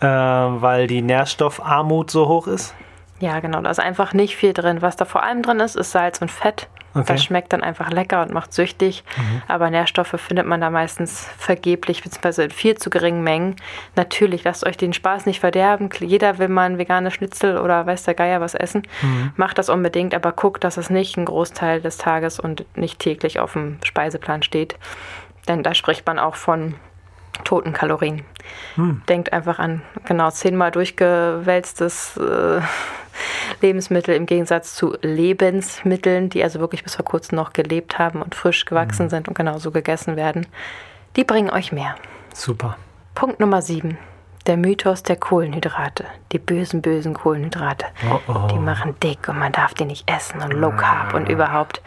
Äh, 0.00 0.06
weil 0.06 0.86
die 0.86 1.02
Nährstoffarmut 1.02 2.10
so 2.10 2.28
hoch 2.28 2.46
ist? 2.46 2.74
Ja, 3.18 3.40
genau. 3.40 3.60
Da 3.62 3.70
ist 3.70 3.80
einfach 3.80 4.12
nicht 4.12 4.36
viel 4.36 4.52
drin. 4.52 4.82
Was 4.82 4.96
da 4.96 5.04
vor 5.04 5.22
allem 5.22 5.42
drin 5.42 5.60
ist, 5.60 5.76
ist 5.76 5.92
Salz 5.92 6.20
und 6.20 6.30
Fett. 6.30 6.68
Okay. 6.96 7.12
Das 7.12 7.24
schmeckt 7.24 7.52
dann 7.52 7.62
einfach 7.62 7.90
lecker 7.90 8.22
und 8.22 8.32
macht 8.32 8.52
süchtig. 8.52 9.04
Mhm. 9.16 9.42
Aber 9.48 9.70
Nährstoffe 9.70 10.14
findet 10.18 10.46
man 10.46 10.60
da 10.60 10.70
meistens 10.70 11.28
vergeblich, 11.36 12.02
beziehungsweise 12.02 12.44
in 12.44 12.50
viel 12.50 12.76
zu 12.76 12.88
geringen 12.88 13.22
Mengen. 13.22 13.56
Natürlich, 13.96 14.44
lasst 14.44 14.64
euch 14.64 14.76
den 14.76 14.92
Spaß 14.92 15.26
nicht 15.26 15.40
verderben. 15.40 15.90
Jeder 16.00 16.38
will 16.38 16.48
mal 16.48 16.64
ein 16.64 16.78
veganes 16.78 17.14
Schnitzel 17.14 17.58
oder 17.58 17.86
weiß 17.86 18.04
der 18.04 18.14
Geier 18.14 18.40
was 18.40 18.54
essen. 18.54 18.82
Mhm. 19.02 19.32
Macht 19.36 19.58
das 19.58 19.68
unbedingt, 19.68 20.14
aber 20.14 20.32
guckt, 20.32 20.64
dass 20.64 20.76
es 20.78 20.88
nicht 20.88 21.16
einen 21.16 21.26
Großteil 21.26 21.80
des 21.82 21.98
Tages 21.98 22.40
und 22.40 22.64
nicht 22.76 22.98
täglich 22.98 23.38
auf 23.40 23.52
dem 23.52 23.78
Speiseplan 23.84 24.42
steht. 24.42 24.76
Denn 25.48 25.62
da 25.62 25.74
spricht 25.74 26.06
man 26.06 26.18
auch 26.18 26.34
von 26.34 26.74
toten 27.44 27.72
Kalorien. 27.72 28.22
Hm. 28.76 29.02
Denkt 29.08 29.32
einfach 29.32 29.58
an 29.58 29.82
genau 30.04 30.30
zehnmal 30.30 30.70
durchgewälztes 30.70 32.16
äh, 32.16 32.60
Lebensmittel 33.60 34.14
im 34.14 34.26
Gegensatz 34.26 34.74
zu 34.74 34.96
Lebensmitteln, 35.02 36.30
die 36.30 36.42
also 36.42 36.60
wirklich 36.60 36.84
bis 36.84 36.96
vor 36.96 37.04
kurzem 37.04 37.36
noch 37.36 37.52
gelebt 37.52 37.98
haben 37.98 38.22
und 38.22 38.34
frisch 38.34 38.64
gewachsen 38.64 39.04
hm. 39.04 39.10
sind 39.10 39.28
und 39.28 39.34
genauso 39.34 39.70
gegessen 39.70 40.16
werden. 40.16 40.46
Die 41.16 41.24
bringen 41.24 41.50
euch 41.50 41.72
mehr. 41.72 41.96
Super. 42.34 42.76
Punkt 43.14 43.40
Nummer 43.40 43.62
sieben. 43.62 43.96
Der 44.46 44.56
Mythos 44.56 45.02
der 45.02 45.16
Kohlenhydrate. 45.16 46.04
Die 46.30 46.38
bösen, 46.38 46.80
bösen 46.80 47.14
Kohlenhydrate. 47.14 47.86
Oh 48.08 48.20
oh. 48.28 48.46
Die 48.52 48.58
machen 48.58 48.94
dick 49.02 49.28
und 49.28 49.38
man 49.38 49.50
darf 49.50 49.74
die 49.74 49.86
nicht 49.86 50.08
essen 50.08 50.40
und 50.40 50.52
Low 50.52 50.70
Carb 50.70 51.14
und 51.14 51.28
ah. 51.28 51.32
überhaupt. 51.32 51.82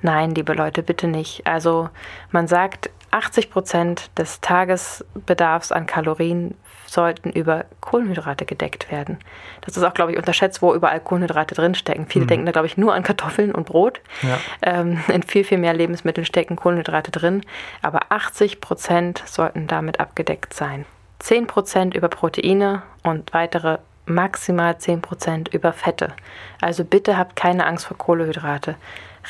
Nein, 0.00 0.32
liebe 0.32 0.52
Leute, 0.52 0.84
bitte 0.84 1.08
nicht. 1.08 1.44
Also 1.44 1.88
man 2.30 2.46
sagt, 2.46 2.90
80 3.14 3.50
Prozent 3.50 4.10
des 4.18 4.40
Tagesbedarfs 4.40 5.70
an 5.70 5.86
Kalorien 5.86 6.54
sollten 6.86 7.30
über 7.30 7.64
Kohlenhydrate 7.80 8.44
gedeckt 8.44 8.90
werden. 8.90 9.18
Das 9.60 9.76
ist 9.76 9.84
auch, 9.84 9.94
glaube 9.94 10.12
ich, 10.12 10.18
unterschätzt, 10.18 10.62
wo 10.62 10.74
überall 10.74 10.98
Kohlenhydrate 10.98 11.54
drinstecken. 11.54 12.06
Viele 12.08 12.24
mhm. 12.24 12.28
denken 12.28 12.46
da, 12.46 12.52
glaube 12.52 12.66
ich, 12.66 12.76
nur 12.76 12.92
an 12.92 13.04
Kartoffeln 13.04 13.52
und 13.52 13.66
Brot. 13.66 14.00
Ja. 14.22 14.38
Ähm, 14.62 15.00
in 15.08 15.22
viel, 15.22 15.44
viel 15.44 15.58
mehr 15.58 15.74
Lebensmitteln 15.74 16.24
stecken 16.24 16.56
Kohlenhydrate 16.56 17.12
drin. 17.12 17.42
Aber 17.82 18.00
80 18.08 18.60
Prozent 18.60 19.22
sollten 19.26 19.68
damit 19.68 20.00
abgedeckt 20.00 20.52
sein. 20.52 20.84
10 21.20 21.46
Prozent 21.46 21.94
über 21.94 22.08
Proteine 22.08 22.82
und 23.04 23.32
weitere 23.32 23.78
maximal 24.06 24.72
10% 24.72 25.54
über 25.54 25.72
Fette. 25.72 26.12
Also 26.60 26.84
bitte 26.84 27.16
habt 27.16 27.36
keine 27.36 27.64
Angst 27.66 27.86
vor 27.86 27.96
Kohlehydrate. 27.96 28.74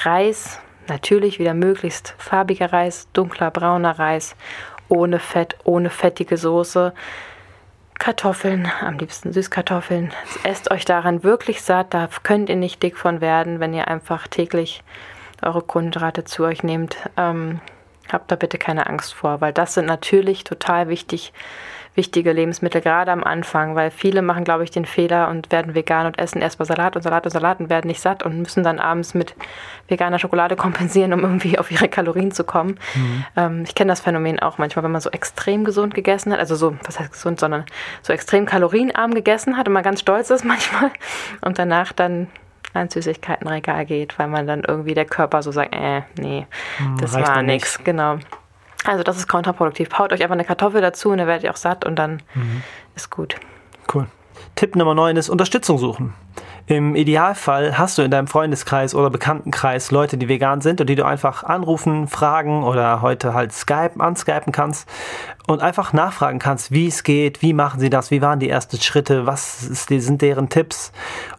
Reis, 0.03 0.59
natürlich 0.89 1.39
wieder 1.39 1.55
möglichst 1.55 2.15
farbiger 2.19 2.73
Reis, 2.73 3.09
dunkler 3.13 3.51
brauner 3.51 3.99
Reis, 3.99 4.37
ohne 4.89 5.19
Fett, 5.19 5.57
ohne 5.65 5.91
fettige 5.91 6.37
Soße. 6.37 6.93
Kartoffeln, 7.99 8.71
am 8.81 8.99
liebsten 8.99 9.33
Süßkartoffeln. 9.33 10.13
Esst 10.43 10.71
euch 10.71 10.85
daran 10.85 11.23
wirklich 11.23 11.63
satt, 11.63 11.95
da 11.95 12.09
könnt 12.23 12.49
ihr 12.49 12.57
nicht 12.57 12.83
dick 12.83 12.97
von 12.97 13.21
werden, 13.21 13.61
wenn 13.61 13.73
ihr 13.73 13.89
einfach 13.89 14.27
täglich 14.27 14.83
eure 15.43 15.63
Kohlenhydrate 15.63 16.25
zu 16.25 16.45
euch 16.45 16.63
nehmt. 16.63 16.97
Ähm, 17.17 17.61
habt 18.13 18.31
da 18.31 18.37
bitte 18.37 18.59
keine 18.59 18.87
Angst 18.89 19.15
vor, 19.15 19.41
weil 19.41 19.53
das 19.53 19.75
sind 19.75 19.87
natürlich 19.87 20.45
total 20.45 20.89
wichtig 20.89 21.33
wichtige 21.95 22.33
Lebensmittel, 22.33 22.81
gerade 22.81 23.13
am 23.13 23.23
Anfang, 23.23 23.75
weil 23.77 23.91
viele 23.91 24.23
machen, 24.23 24.45
glaube 24.45 24.65
ich, 24.65 24.71
den 24.71 24.85
Fehler 24.85 25.29
und 25.29 25.53
werden 25.53 25.75
vegan 25.75 26.07
und 26.07 26.19
essen 26.19 26.43
erstmal 26.43 26.67
Salat 26.67 26.97
und 26.97 27.03
Salat 27.03 27.25
und 27.25 27.31
Salat 27.31 27.61
und 27.61 27.71
werden 27.71 27.87
nicht 27.87 28.01
satt 28.01 28.23
und 28.23 28.39
müssen 28.39 28.65
dann 28.65 28.81
abends 28.81 29.15
mit 29.15 29.35
veganer 29.89 30.19
Schokolade 30.19 30.57
kompensieren, 30.65 31.13
um 31.13 31.21
irgendwie 31.21 31.59
auf 31.59 31.71
ihre 31.71 31.89
Kalorien 31.89 32.33
zu 32.33 32.45
kommen. 32.45 32.79
Mhm. 32.95 33.25
Ähm, 33.37 33.63
ich 33.65 33.75
kenne 33.75 33.93
das 33.93 34.01
Phänomen 34.01 34.41
auch 34.41 34.59
manchmal, 34.59 34.85
wenn 34.85 34.93
man 34.93 35.01
so 35.01 35.11
extrem 35.11 35.65
gesund 35.65 35.95
gegessen 35.95 36.33
hat, 36.33 36.41
also 36.41 36.57
so, 36.57 36.77
was 36.85 36.99
heißt 36.99 37.13
gesund, 37.13 37.39
sondern 37.39 37.65
so 38.03 38.13
extrem 38.13 38.47
kalorienarm 38.47 39.15
gegessen 39.15 39.57
hat 39.57 39.69
und 39.69 39.75
man 39.75 39.83
ganz 39.83 40.01
stolz 40.01 40.31
ist 40.31 40.45
manchmal 40.45 40.91
und 41.43 41.59
danach 41.59 41.93
dann 41.93 42.29
ans 42.73 42.95
Süßigkeitenregal 42.95 43.87
geht, 43.87 44.19
weil 44.19 44.27
man 44.27 44.47
dann 44.47 44.65
irgendwie 44.67 44.95
der 44.95 45.05
Körper 45.05 45.43
so 45.43 45.53
sagt, 45.53 45.73
äh, 45.75 46.03
nee, 46.19 46.47
hm, 46.79 46.97
das 47.01 47.15
war 47.15 47.43
nichts, 47.43 47.83
genau. 47.85 48.19
Also 48.85 49.03
das 49.03 49.17
ist 49.17 49.29
kontraproduktiv. 49.29 49.89
Haut 49.99 50.13
euch 50.13 50.23
einfach 50.23 50.35
eine 50.35 50.45
Kartoffel 50.45 50.81
dazu 50.81 51.11
und 51.11 51.19
dann 51.19 51.27
werdet 51.27 51.45
ihr 51.45 51.51
auch 51.51 51.57
satt 51.57 51.85
und 51.85 51.97
dann 51.97 52.23
mhm. 52.35 52.63
ist 52.95 53.11
gut. 53.11 53.37
Cool. 53.93 54.07
Tipp 54.55 54.77
Nummer 54.77 54.95
9 54.95 55.17
ist 55.17 55.29
Unterstützung 55.29 55.79
suchen. 55.79 56.15
Im 56.67 56.97
Idealfall 56.97 57.77
hast 57.77 57.99
du 57.99 58.03
in 58.03 58.11
deinem 58.11 58.27
Freundeskreis 58.27 58.95
oder 58.95 59.11
Bekanntenkreis 59.11 59.91
Leute, 59.91 60.17
die 60.17 60.29
vegan 60.29 60.63
sind 60.63 60.81
und 60.81 60.89
die 60.89 60.95
du 60.95 61.05
einfach 61.05 61.45
anrufen, 61.45 62.09
fragen 62.09 62.65
oder 62.65 63.03
heute 63.03 63.35
halt 63.35 63.53
Skype, 63.53 63.93
anskypen 63.99 64.51
kannst 64.51 64.89
und 65.47 65.61
einfach 65.61 65.93
nachfragen 65.93 66.39
kannst, 66.39 66.73
wie 66.73 66.87
es 66.87 67.03
geht, 67.03 67.43
wie 67.43 67.53
machen 67.53 67.79
sie 67.79 67.91
das, 67.91 68.11
wie 68.11 68.23
waren 68.23 68.41
die 68.41 68.49
ersten 68.49 68.81
Schritte, 68.81 69.27
was 69.27 69.61
sind 69.61 70.23
deren 70.23 70.49
Tipps. 70.49 70.91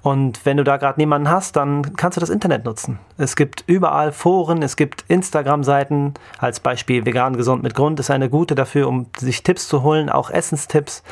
Und 0.03 0.45
wenn 0.45 0.57
du 0.57 0.63
da 0.63 0.77
gerade 0.77 0.99
niemanden 0.99 1.29
hast, 1.29 1.55
dann 1.55 1.95
kannst 1.95 2.17
du 2.17 2.19
das 2.19 2.29
Internet 2.29 2.65
nutzen. 2.65 2.99
Es 3.17 3.35
gibt 3.35 3.63
überall 3.65 4.11
Foren, 4.11 4.61
es 4.61 4.75
gibt 4.75 5.05
Instagram-Seiten, 5.07 6.13
als 6.37 6.59
Beispiel 6.59 7.05
vegan 7.05 7.35
gesund 7.35 7.63
mit 7.63 7.73
Grund 7.73 7.99
ist 7.99 8.11
eine 8.11 8.29
gute 8.29 8.53
dafür, 8.53 8.87
um 8.87 9.07
sich 9.17 9.41
Tipps 9.41 9.67
zu 9.67 9.81
holen, 9.81 10.09
auch 10.09 10.29
Essenstipps. 10.29 11.03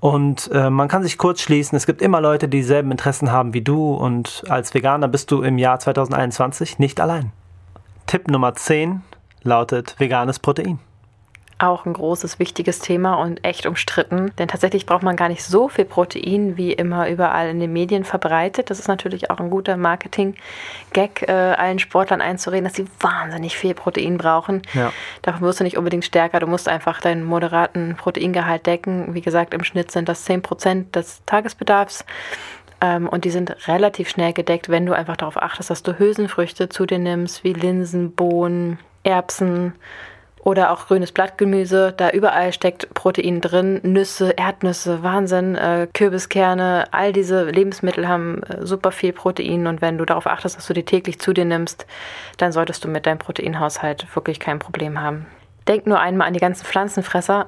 Und 0.00 0.50
äh, 0.52 0.70
man 0.70 0.88
kann 0.88 1.02
sich 1.02 1.18
kurz 1.18 1.42
schließen, 1.42 1.76
es 1.76 1.84
gibt 1.84 2.00
immer 2.00 2.20
Leute, 2.20 2.48
die 2.48 2.58
dieselben 2.58 2.90
Interessen 2.90 3.30
haben 3.30 3.52
wie 3.52 3.62
du 3.62 3.94
und 3.94 4.44
als 4.48 4.72
Veganer 4.72 5.08
bist 5.08 5.30
du 5.30 5.42
im 5.42 5.58
Jahr 5.58 5.80
2021 5.80 6.78
nicht 6.78 7.00
allein. 7.00 7.32
Tipp 8.06 8.28
Nummer 8.28 8.54
10 8.54 9.02
lautet 9.42 9.96
veganes 9.98 10.38
Protein 10.38 10.78
auch 11.58 11.86
ein 11.86 11.92
großes, 11.92 12.38
wichtiges 12.38 12.78
Thema 12.78 13.14
und 13.14 13.44
echt 13.44 13.66
umstritten. 13.66 14.32
Denn 14.38 14.46
tatsächlich 14.46 14.86
braucht 14.86 15.02
man 15.02 15.16
gar 15.16 15.28
nicht 15.28 15.42
so 15.42 15.68
viel 15.68 15.84
Protein, 15.84 16.56
wie 16.56 16.72
immer 16.72 17.08
überall 17.08 17.48
in 17.48 17.58
den 17.58 17.72
Medien 17.72 18.04
verbreitet. 18.04 18.70
Das 18.70 18.78
ist 18.78 18.86
natürlich 18.86 19.30
auch 19.30 19.40
ein 19.40 19.50
guter 19.50 19.76
Marketing-Gag, 19.76 21.28
äh, 21.28 21.32
allen 21.32 21.80
Sportlern 21.80 22.20
einzureden, 22.20 22.64
dass 22.64 22.74
sie 22.74 22.86
wahnsinnig 23.00 23.56
viel 23.56 23.74
Protein 23.74 24.18
brauchen. 24.18 24.62
Ja. 24.72 24.92
Davon 25.22 25.40
wirst 25.42 25.58
du 25.58 25.64
nicht 25.64 25.76
unbedingt 25.76 26.04
stärker. 26.04 26.38
Du 26.38 26.46
musst 26.46 26.68
einfach 26.68 27.00
deinen 27.00 27.24
moderaten 27.24 27.96
Proteingehalt 27.96 28.66
decken. 28.66 29.14
Wie 29.14 29.20
gesagt, 29.20 29.52
im 29.52 29.64
Schnitt 29.64 29.90
sind 29.90 30.08
das 30.08 30.24
10 30.24 30.42
Prozent 30.42 30.94
des 30.94 31.24
Tagesbedarfs. 31.26 32.04
Ähm, 32.80 33.08
und 33.08 33.24
die 33.24 33.30
sind 33.30 33.66
relativ 33.66 34.08
schnell 34.08 34.32
gedeckt, 34.32 34.68
wenn 34.68 34.86
du 34.86 34.92
einfach 34.92 35.16
darauf 35.16 35.36
achtest, 35.36 35.70
dass 35.70 35.82
du 35.82 35.98
Hülsenfrüchte 35.98 36.68
zu 36.68 36.86
dir 36.86 37.00
nimmst, 37.00 37.42
wie 37.42 37.52
Linsen, 37.52 38.12
Bohnen, 38.12 38.78
Erbsen, 39.02 39.74
oder 40.40 40.70
auch 40.70 40.86
grünes 40.86 41.12
Blattgemüse. 41.12 41.92
Da 41.96 42.10
überall 42.10 42.52
steckt 42.52 42.92
Protein 42.94 43.40
drin. 43.40 43.80
Nüsse, 43.82 44.30
Erdnüsse, 44.30 45.02
Wahnsinn, 45.02 45.56
äh, 45.56 45.88
Kürbiskerne, 45.92 46.86
all 46.90 47.12
diese 47.12 47.44
Lebensmittel 47.44 48.08
haben 48.08 48.42
äh, 48.44 48.66
super 48.66 48.92
viel 48.92 49.12
Protein. 49.12 49.66
Und 49.66 49.82
wenn 49.82 49.98
du 49.98 50.04
darauf 50.04 50.26
achtest, 50.26 50.56
dass 50.56 50.66
du 50.66 50.74
die 50.74 50.84
täglich 50.84 51.18
zu 51.18 51.32
dir 51.32 51.44
nimmst, 51.44 51.86
dann 52.36 52.52
solltest 52.52 52.84
du 52.84 52.88
mit 52.88 53.06
deinem 53.06 53.18
Proteinhaushalt 53.18 54.06
wirklich 54.14 54.40
kein 54.40 54.58
Problem 54.58 55.00
haben. 55.00 55.26
Denk 55.66 55.86
nur 55.86 56.00
einmal 56.00 56.28
an 56.28 56.34
die 56.34 56.40
ganzen 56.40 56.64
Pflanzenfresser 56.64 57.46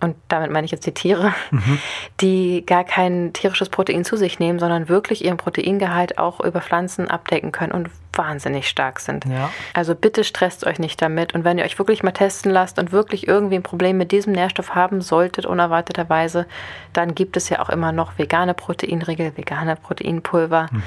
und 0.00 0.16
damit 0.28 0.50
meine 0.50 0.64
ich 0.64 0.70
jetzt 0.70 0.86
die 0.86 0.94
Tiere, 0.94 1.32
mhm. 1.50 1.78
die 2.20 2.64
gar 2.64 2.84
kein 2.84 3.32
tierisches 3.32 3.68
Protein 3.68 4.04
zu 4.04 4.16
sich 4.16 4.38
nehmen, 4.38 4.58
sondern 4.58 4.88
wirklich 4.88 5.24
ihren 5.24 5.36
Proteingehalt 5.36 6.18
auch 6.18 6.40
über 6.40 6.60
Pflanzen 6.60 7.10
abdecken 7.10 7.52
können 7.52 7.72
und 7.72 7.90
wahnsinnig 8.12 8.68
stark 8.68 9.00
sind. 9.00 9.24
Ja. 9.24 9.50
Also 9.74 9.94
bitte 9.94 10.24
stresst 10.24 10.66
euch 10.66 10.78
nicht 10.78 11.00
damit. 11.02 11.34
Und 11.34 11.44
wenn 11.44 11.58
ihr 11.58 11.64
euch 11.64 11.78
wirklich 11.78 12.02
mal 12.02 12.12
testen 12.12 12.52
lasst 12.52 12.78
und 12.78 12.92
wirklich 12.92 13.26
irgendwie 13.26 13.56
ein 13.56 13.62
Problem 13.62 13.96
mit 13.96 14.12
diesem 14.12 14.32
Nährstoff 14.32 14.74
haben 14.74 15.00
solltet, 15.00 15.46
unerwarteterweise, 15.46 16.46
dann 16.92 17.14
gibt 17.14 17.36
es 17.36 17.48
ja 17.48 17.60
auch 17.60 17.68
immer 17.68 17.92
noch 17.92 18.18
vegane 18.18 18.54
Proteinriegel, 18.54 19.36
vegane 19.36 19.76
Proteinpulver. 19.76 20.68
Mhm. 20.70 20.82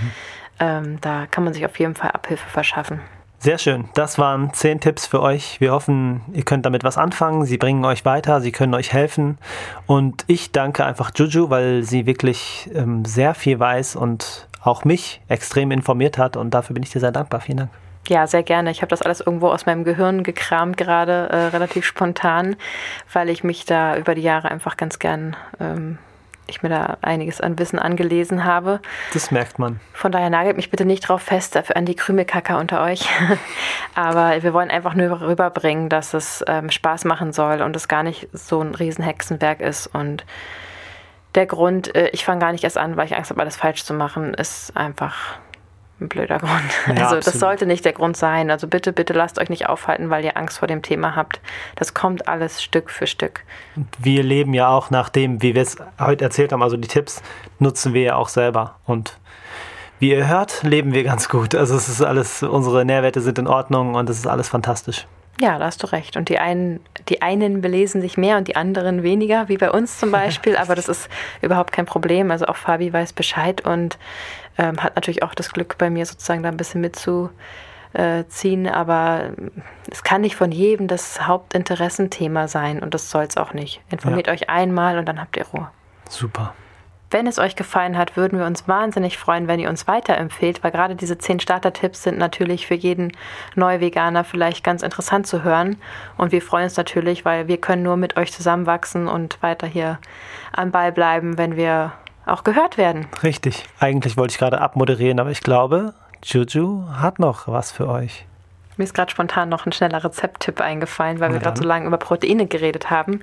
Ähm, 0.59 1.01
da 1.01 1.25
kann 1.29 1.43
man 1.43 1.53
sich 1.53 1.65
auf 1.65 1.79
jeden 1.79 1.95
Fall 1.95 2.11
Abhilfe 2.11 2.47
verschaffen. 2.47 3.01
Sehr 3.43 3.57
schön. 3.57 3.85
Das 3.95 4.19
waren 4.19 4.53
zehn 4.53 4.79
Tipps 4.79 5.07
für 5.07 5.19
euch. 5.19 5.59
Wir 5.59 5.71
hoffen, 5.71 6.21
ihr 6.31 6.43
könnt 6.43 6.63
damit 6.63 6.83
was 6.83 6.99
anfangen. 6.99 7.43
Sie 7.43 7.57
bringen 7.57 7.83
euch 7.85 8.05
weiter, 8.05 8.39
sie 8.39 8.51
können 8.51 8.75
euch 8.75 8.93
helfen. 8.93 9.39
Und 9.87 10.25
ich 10.27 10.51
danke 10.51 10.85
einfach 10.85 11.09
Juju, 11.15 11.49
weil 11.49 11.81
sie 11.81 12.05
wirklich 12.05 12.69
ähm, 12.75 13.03
sehr 13.03 13.33
viel 13.33 13.59
weiß 13.59 13.95
und 13.95 14.47
auch 14.63 14.85
mich 14.85 15.21
extrem 15.27 15.71
informiert 15.71 16.19
hat. 16.19 16.37
Und 16.37 16.53
dafür 16.53 16.75
bin 16.75 16.83
ich 16.83 16.91
dir 16.91 16.99
sehr 16.99 17.11
dankbar. 17.11 17.41
Vielen 17.41 17.57
Dank. 17.57 17.69
Ja, 18.09 18.27
sehr 18.27 18.43
gerne. 18.43 18.69
Ich 18.69 18.83
habe 18.83 18.91
das 18.91 19.01
alles 19.01 19.21
irgendwo 19.21 19.47
aus 19.47 19.65
meinem 19.65 19.85
Gehirn 19.85 20.21
gekramt, 20.21 20.77
gerade 20.77 21.29
äh, 21.31 21.47
relativ 21.47 21.83
spontan, 21.83 22.57
weil 23.11 23.27
ich 23.29 23.43
mich 23.43 23.65
da 23.65 23.97
über 23.97 24.13
die 24.13 24.21
Jahre 24.21 24.51
einfach 24.51 24.77
ganz 24.77 24.99
gern 24.99 25.35
ähm, 25.59 25.97
ich 26.51 26.63
mir 26.63 26.69
da 26.69 26.97
einiges 27.01 27.41
an 27.41 27.57
Wissen 27.57 27.79
angelesen 27.79 28.45
habe. 28.45 28.79
Das 29.13 29.31
merkt 29.31 29.59
man. 29.59 29.79
Von 29.93 30.11
daher 30.11 30.29
nagelt 30.29 30.55
mich 30.55 30.69
bitte 30.69 30.85
nicht 30.85 31.07
drauf 31.07 31.21
fest, 31.21 31.55
dafür 31.55 31.77
an 31.77 31.85
die 31.85 31.95
Krümelkacker 31.95 32.57
unter 32.57 32.83
euch. 32.83 33.07
Aber 33.95 34.43
wir 34.43 34.53
wollen 34.53 34.69
einfach 34.69 34.93
nur 34.93 35.21
rüberbringen, 35.21 35.89
dass 35.89 36.13
es 36.13 36.43
ähm, 36.47 36.69
Spaß 36.69 37.05
machen 37.05 37.33
soll 37.33 37.61
und 37.61 37.75
es 37.75 37.87
gar 37.87 38.03
nicht 38.03 38.29
so 38.33 38.61
ein 38.61 38.75
Riesenhexenwerk 38.75 39.61
ist. 39.61 39.87
Und 39.87 40.25
der 41.35 41.45
Grund, 41.45 41.95
äh, 41.95 42.09
ich 42.09 42.25
fange 42.25 42.39
gar 42.39 42.51
nicht 42.51 42.63
erst 42.63 42.77
an, 42.77 42.97
weil 42.97 43.05
ich 43.05 43.15
Angst 43.15 43.31
habe, 43.31 43.41
alles 43.41 43.55
falsch 43.55 43.83
zu 43.83 43.93
machen, 43.93 44.33
ist 44.33 44.75
einfach 44.75 45.39
ein 46.01 46.09
blöder 46.09 46.39
Grund. 46.39 46.97
Ja, 46.97 47.07
also 47.07 47.15
das 47.15 47.39
sollte 47.39 47.65
nicht 47.65 47.85
der 47.85 47.93
Grund 47.93 48.17
sein. 48.17 48.51
Also 48.51 48.67
bitte, 48.67 48.91
bitte 48.91 49.13
lasst 49.13 49.39
euch 49.39 49.49
nicht 49.49 49.69
aufhalten, 49.69 50.09
weil 50.09 50.25
ihr 50.25 50.35
Angst 50.35 50.59
vor 50.59 50.67
dem 50.67 50.81
Thema 50.81 51.15
habt. 51.15 51.39
Das 51.75 51.93
kommt 51.93 52.27
alles 52.27 52.61
Stück 52.61 52.89
für 52.89 53.07
Stück. 53.07 53.43
Wir 53.99 54.23
leben 54.23 54.53
ja 54.53 54.69
auch 54.69 54.89
nach 54.89 55.09
dem, 55.09 55.41
wie 55.41 55.55
wir 55.55 55.61
es 55.61 55.77
heute 55.99 56.25
erzählt 56.25 56.51
haben, 56.51 56.63
also 56.63 56.77
die 56.77 56.87
Tipps 56.87 57.21
nutzen 57.59 57.93
wir 57.93 58.01
ja 58.01 58.15
auch 58.15 58.29
selber. 58.29 58.75
Und 58.85 59.17
wie 59.99 60.09
ihr 60.09 60.27
hört, 60.27 60.63
leben 60.63 60.93
wir 60.93 61.03
ganz 61.03 61.29
gut. 61.29 61.53
Also 61.53 61.75
es 61.75 61.87
ist 61.87 62.01
alles, 62.01 62.43
unsere 62.43 62.83
Nährwerte 62.83 63.21
sind 63.21 63.37
in 63.37 63.47
Ordnung 63.47 63.93
und 63.93 64.09
es 64.09 64.17
ist 64.17 64.27
alles 64.27 64.49
fantastisch. 64.49 65.05
Ja, 65.39 65.57
da 65.57 65.65
hast 65.65 65.81
du 65.81 65.87
recht. 65.87 66.17
Und 66.17 66.29
die 66.29 66.39
einen, 66.39 66.81
die 67.09 67.21
einen 67.21 67.61
belesen 67.61 68.01
sich 68.01 68.17
mehr 68.17 68.37
und 68.37 68.47
die 68.47 68.55
anderen 68.55 69.01
weniger, 69.01 69.47
wie 69.47 69.57
bei 69.57 69.71
uns 69.71 69.97
zum 69.97 70.11
Beispiel. 70.11 70.57
Aber 70.57 70.75
das 70.75 70.87
ist 70.87 71.09
überhaupt 71.41 71.71
kein 71.71 71.85
Problem. 71.85 72.31
Also 72.31 72.45
auch 72.45 72.57
Fabi 72.57 72.91
weiß 72.91 73.13
Bescheid 73.13 73.61
und 73.61 73.97
ähm, 74.57 74.81
hat 74.83 74.95
natürlich 74.95 75.23
auch 75.23 75.33
das 75.33 75.51
Glück 75.51 75.77
bei 75.77 75.89
mir 75.89 76.05
sozusagen 76.05 76.43
da 76.43 76.49
ein 76.49 76.57
bisschen 76.57 76.81
mitzuziehen, 76.81 78.67
aber 78.67 79.31
es 79.89 80.03
kann 80.03 80.21
nicht 80.21 80.35
von 80.35 80.51
jedem 80.51 80.87
das 80.87 81.25
Hauptinteressenthema 81.25 82.47
sein 82.47 82.79
und 82.79 82.93
das 82.93 83.09
soll 83.09 83.23
es 83.23 83.37
auch 83.37 83.53
nicht. 83.53 83.81
Informiert 83.89 84.27
ja. 84.27 84.33
euch 84.33 84.49
einmal 84.49 84.97
und 84.97 85.05
dann 85.05 85.19
habt 85.19 85.37
ihr 85.37 85.45
Ruhe. 85.47 85.69
Super. 86.09 86.53
Wenn 87.11 87.27
es 87.27 87.39
euch 87.39 87.57
gefallen 87.57 87.97
hat, 87.97 88.15
würden 88.15 88.39
wir 88.39 88.45
uns 88.45 88.69
wahnsinnig 88.69 89.17
freuen, 89.17 89.49
wenn 89.49 89.59
ihr 89.59 89.69
uns 89.69 89.85
weiterempfehlt, 89.85 90.63
weil 90.63 90.71
gerade 90.71 90.95
diese 90.95 91.17
zehn 91.17 91.41
Starter-Tipps 91.41 92.03
sind 92.03 92.17
natürlich 92.17 92.67
für 92.67 92.73
jeden 92.73 93.11
Neu-Veganer 93.55 94.23
vielleicht 94.23 94.63
ganz 94.63 94.81
interessant 94.81 95.27
zu 95.27 95.43
hören. 95.43 95.75
Und 96.17 96.31
wir 96.31 96.41
freuen 96.41 96.63
uns 96.63 96.77
natürlich, 96.77 97.25
weil 97.25 97.49
wir 97.49 97.59
können 97.59 97.83
nur 97.83 97.97
mit 97.97 98.15
euch 98.15 98.31
zusammenwachsen 98.31 99.09
und 99.09 99.43
weiter 99.43 99.67
hier 99.67 99.99
am 100.53 100.71
Ball 100.71 100.93
bleiben, 100.93 101.37
wenn 101.37 101.57
wir 101.57 101.91
auch 102.25 102.45
gehört 102.45 102.77
werden. 102.77 103.07
Richtig. 103.23 103.65
Eigentlich 103.79 104.15
wollte 104.15 104.31
ich 104.31 104.37
gerade 104.37 104.61
abmoderieren, 104.61 105.19
aber 105.19 105.31
ich 105.31 105.41
glaube, 105.41 105.93
Juju 106.23 106.85
hat 106.93 107.19
noch 107.19 107.47
was 107.49 107.73
für 107.73 107.89
euch. 107.89 108.25
Mir 108.77 108.85
ist 108.85 108.93
gerade 108.93 109.11
spontan 109.11 109.49
noch 109.49 109.65
ein 109.65 109.73
schneller 109.73 110.03
Rezepttipp 110.03 110.61
eingefallen, 110.61 111.19
weil 111.19 111.29
ja. 111.29 111.33
wir 111.33 111.39
gerade 111.41 111.59
so 111.59 111.67
lange 111.67 111.85
über 111.85 111.97
Proteine 111.97 112.47
geredet 112.47 112.89
haben. 112.89 113.21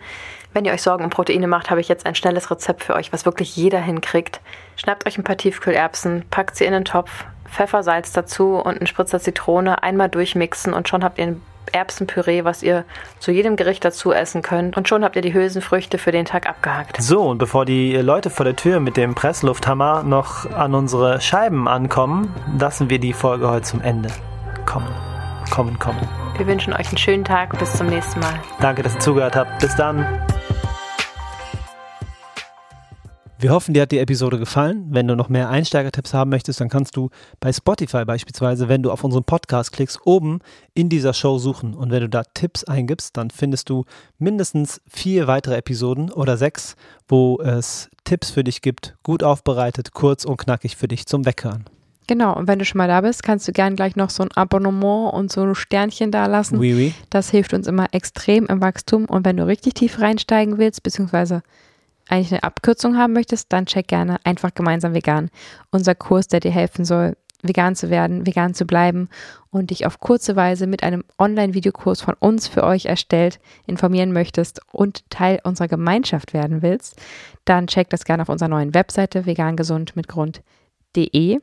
Wenn 0.52 0.64
ihr 0.64 0.72
euch 0.72 0.82
Sorgen 0.82 1.04
um 1.04 1.11
Proteine 1.11 1.46
macht, 1.46 1.70
habe 1.70 1.80
ich 1.80 1.88
jetzt 1.88 2.06
ein 2.06 2.14
schnelles 2.14 2.50
Rezept 2.50 2.82
für 2.82 2.94
euch, 2.94 3.12
was 3.12 3.26
wirklich 3.26 3.54
jeder 3.56 3.80
hinkriegt. 3.80 4.40
Schnappt 4.76 5.06
euch 5.06 5.18
ein 5.18 5.24
paar 5.24 5.37
Tiefkühlerbsen, 5.37 6.24
packt 6.30 6.56
sie 6.56 6.64
in 6.64 6.72
den 6.72 6.84
Topf, 6.84 7.26
Pfeffer, 7.50 7.82
Salz 7.82 8.12
dazu 8.12 8.56
und 8.56 8.78
einen 8.78 8.87
Spritzer 8.87 9.20
Zitrone, 9.20 9.82
einmal 9.82 10.08
durchmixen 10.08 10.72
und 10.72 10.88
schon 10.88 11.04
habt 11.04 11.18
ihr 11.18 11.28
ein 11.28 11.42
Erbsenpüree, 11.72 12.44
was 12.44 12.62
ihr 12.62 12.84
zu 13.18 13.30
jedem 13.30 13.56
Gericht 13.56 13.84
dazu 13.84 14.12
essen 14.12 14.42
könnt. 14.42 14.76
Und 14.76 14.88
schon 14.88 15.04
habt 15.04 15.16
ihr 15.16 15.22
die 15.22 15.34
Hülsenfrüchte 15.34 15.98
für 15.98 16.12
den 16.12 16.24
Tag 16.24 16.48
abgehakt. 16.48 17.00
So, 17.00 17.22
und 17.22 17.38
bevor 17.38 17.64
die 17.64 17.96
Leute 17.96 18.30
vor 18.30 18.44
der 18.44 18.56
Tür 18.56 18.80
mit 18.80 18.96
dem 18.96 19.14
Presslufthammer 19.14 20.02
noch 20.02 20.50
an 20.50 20.74
unsere 20.74 21.20
Scheiben 21.20 21.68
ankommen, 21.68 22.34
lassen 22.58 22.90
wir 22.90 22.98
die 22.98 23.12
Folge 23.12 23.48
heute 23.48 23.62
zum 23.62 23.82
Ende 23.82 24.08
kommen. 24.66 24.88
Kommen, 25.50 25.78
kommen. 25.78 26.00
Wir 26.37 26.46
wünschen 26.46 26.72
euch 26.72 26.88
einen 26.88 26.98
schönen 26.98 27.24
Tag. 27.24 27.58
Bis 27.58 27.74
zum 27.74 27.88
nächsten 27.88 28.20
Mal. 28.20 28.40
Danke, 28.61 28.82
dass 28.82 28.94
ihr 28.94 29.00
zugehört 29.00 29.34
habt. 29.34 29.58
Bis 29.61 29.74
dann. 29.76 30.06
Wir 33.40 33.53
hoffen, 33.53 33.72
dir 33.72 33.83
hat 33.83 33.92
die 33.92 34.01
Episode 34.01 34.37
gefallen. 34.37 34.88
Wenn 34.90 35.07
du 35.07 35.14
noch 35.14 35.29
mehr 35.29 35.48
Einsteigertipps 35.48 36.12
haben 36.12 36.29
möchtest, 36.29 36.61
dann 36.61 36.68
kannst 36.68 36.96
du 36.96 37.11
bei 37.38 37.53
Spotify 37.53 38.05
beispielsweise, 38.05 38.68
wenn 38.68 38.83
du 38.83 38.90
auf 38.90 39.05
unseren 39.05 39.22
Podcast 39.22 39.70
klickst, 39.70 40.01
oben 40.05 40.40
in 40.74 40.88
dieser 40.88 41.14
Show 41.14 41.38
suchen. 41.38 41.74
Und 41.74 41.92
wenn 41.92 42.01
du 42.01 42.09
da 42.09 42.24
Tipps 42.35 42.64
eingibst, 42.64 43.16
dann 43.16 43.31
findest 43.31 43.70
du 43.70 43.85
mindestens 44.18 44.81
vier 44.88 45.29
weitere 45.29 45.55
Episoden 45.55 46.11
oder 46.11 46.37
sechs, 46.37 46.74
wo 47.07 47.38
es 47.40 47.88
Tipps 48.03 48.33
für 48.33 48.42
dich 48.42 48.61
gibt, 48.61 48.96
gut 49.05 49.22
aufbereitet, 49.22 49.92
kurz 49.92 50.24
und 50.24 50.38
knackig 50.38 50.77
für 50.77 50.88
dich 50.88 51.07
zum 51.07 51.24
Weghören. 51.24 51.66
Genau, 52.09 52.35
und 52.35 52.48
wenn 52.48 52.59
du 52.59 52.64
schon 52.64 52.79
mal 52.79 52.88
da 52.88 53.03
bist, 53.03 53.22
kannst 53.22 53.46
du 53.46 53.53
gern 53.53 53.77
gleich 53.77 53.94
noch 53.94 54.11
so 54.11 54.24
ein 54.24 54.33
Abonnement 54.35 55.12
und 55.12 55.31
so 55.31 55.42
ein 55.42 55.55
Sternchen 55.55 56.11
da 56.11 56.27
lassen. 56.27 56.59
Oui, 56.59 56.74
oui. 56.74 56.94
Das 57.11 57.31
hilft 57.31 57.55
uns 57.55 57.68
immer 57.68 57.87
extrem 57.92 58.46
im 58.46 58.61
Wachstum. 58.61 59.05
Und 59.05 59.24
wenn 59.24 59.37
du 59.37 59.46
richtig 59.46 59.74
tief 59.74 60.01
reinsteigen 60.01 60.59
willst, 60.59 60.83
beziehungsweise 60.83 61.42
eigentlich 62.09 62.33
eine 62.33 62.42
Abkürzung 62.42 62.97
haben 62.97 63.12
möchtest, 63.12 63.53
dann 63.53 63.66
check 63.66 63.88
gerne 63.88 64.18
einfach 64.25 64.55
gemeinsam 64.55 64.94
vegan. 64.94 65.31
Unser 65.71 65.94
Kurs, 65.94 66.29
der 66.29 66.40
dir 66.40 66.51
helfen 66.51 66.85
soll, 66.85 67.16
vegan 67.42 67.77
zu 67.77 67.90
werden, 67.90 68.27
vegan 68.27 68.55
zu 68.55 68.64
bleiben 68.64 69.11
und 69.51 69.68
dich 69.71 69.87
auf 69.87 70.01
kurze 70.01 70.35
Weise 70.37 70.66
mit 70.66 70.83
einem 70.83 71.05
Online-Videokurs 71.18 72.01
von 72.01 72.14
uns 72.18 72.49
für 72.49 72.64
euch 72.64 72.87
erstellt 72.87 73.38
informieren 73.66 74.12
möchtest 74.12 74.62
und 74.73 75.09
Teil 75.11 75.38
unserer 75.44 75.68
Gemeinschaft 75.68 76.33
werden 76.35 76.62
willst, 76.62 77.01
dann 77.44 77.68
check 77.68 77.90
das 77.90 78.05
gerne 78.05 78.23
auf 78.23 78.29
unserer 78.29 78.49
neuen 78.49 78.75
Webseite 78.75 79.25
vegangesundmitgrund.de. 79.27 81.38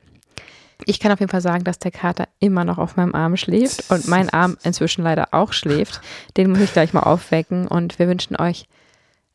Ich 0.85 0.99
kann 0.99 1.13
auf 1.13 1.21
jeden 1.21 1.31
Fall 1.31 1.39
sagen, 1.39 1.63
dass 1.63 1.79
der 1.79 1.91
Kater 1.91 2.27
immer 2.39 2.65
noch 2.65 2.77
auf 2.77 2.97
meinem 2.97 3.15
Arm 3.15 3.37
schläft 3.37 3.89
und 3.89 4.09
mein 4.09 4.29
Arm 4.29 4.57
inzwischen 4.63 5.03
leider 5.03 5.29
auch 5.31 5.53
schläft. 5.53 6.01
Den 6.35 6.49
muss 6.49 6.59
ich 6.59 6.73
gleich 6.73 6.91
mal 6.91 7.03
aufwecken 7.03 7.65
und 7.67 7.97
wir 7.97 8.09
wünschen 8.09 8.35
euch 8.35 8.67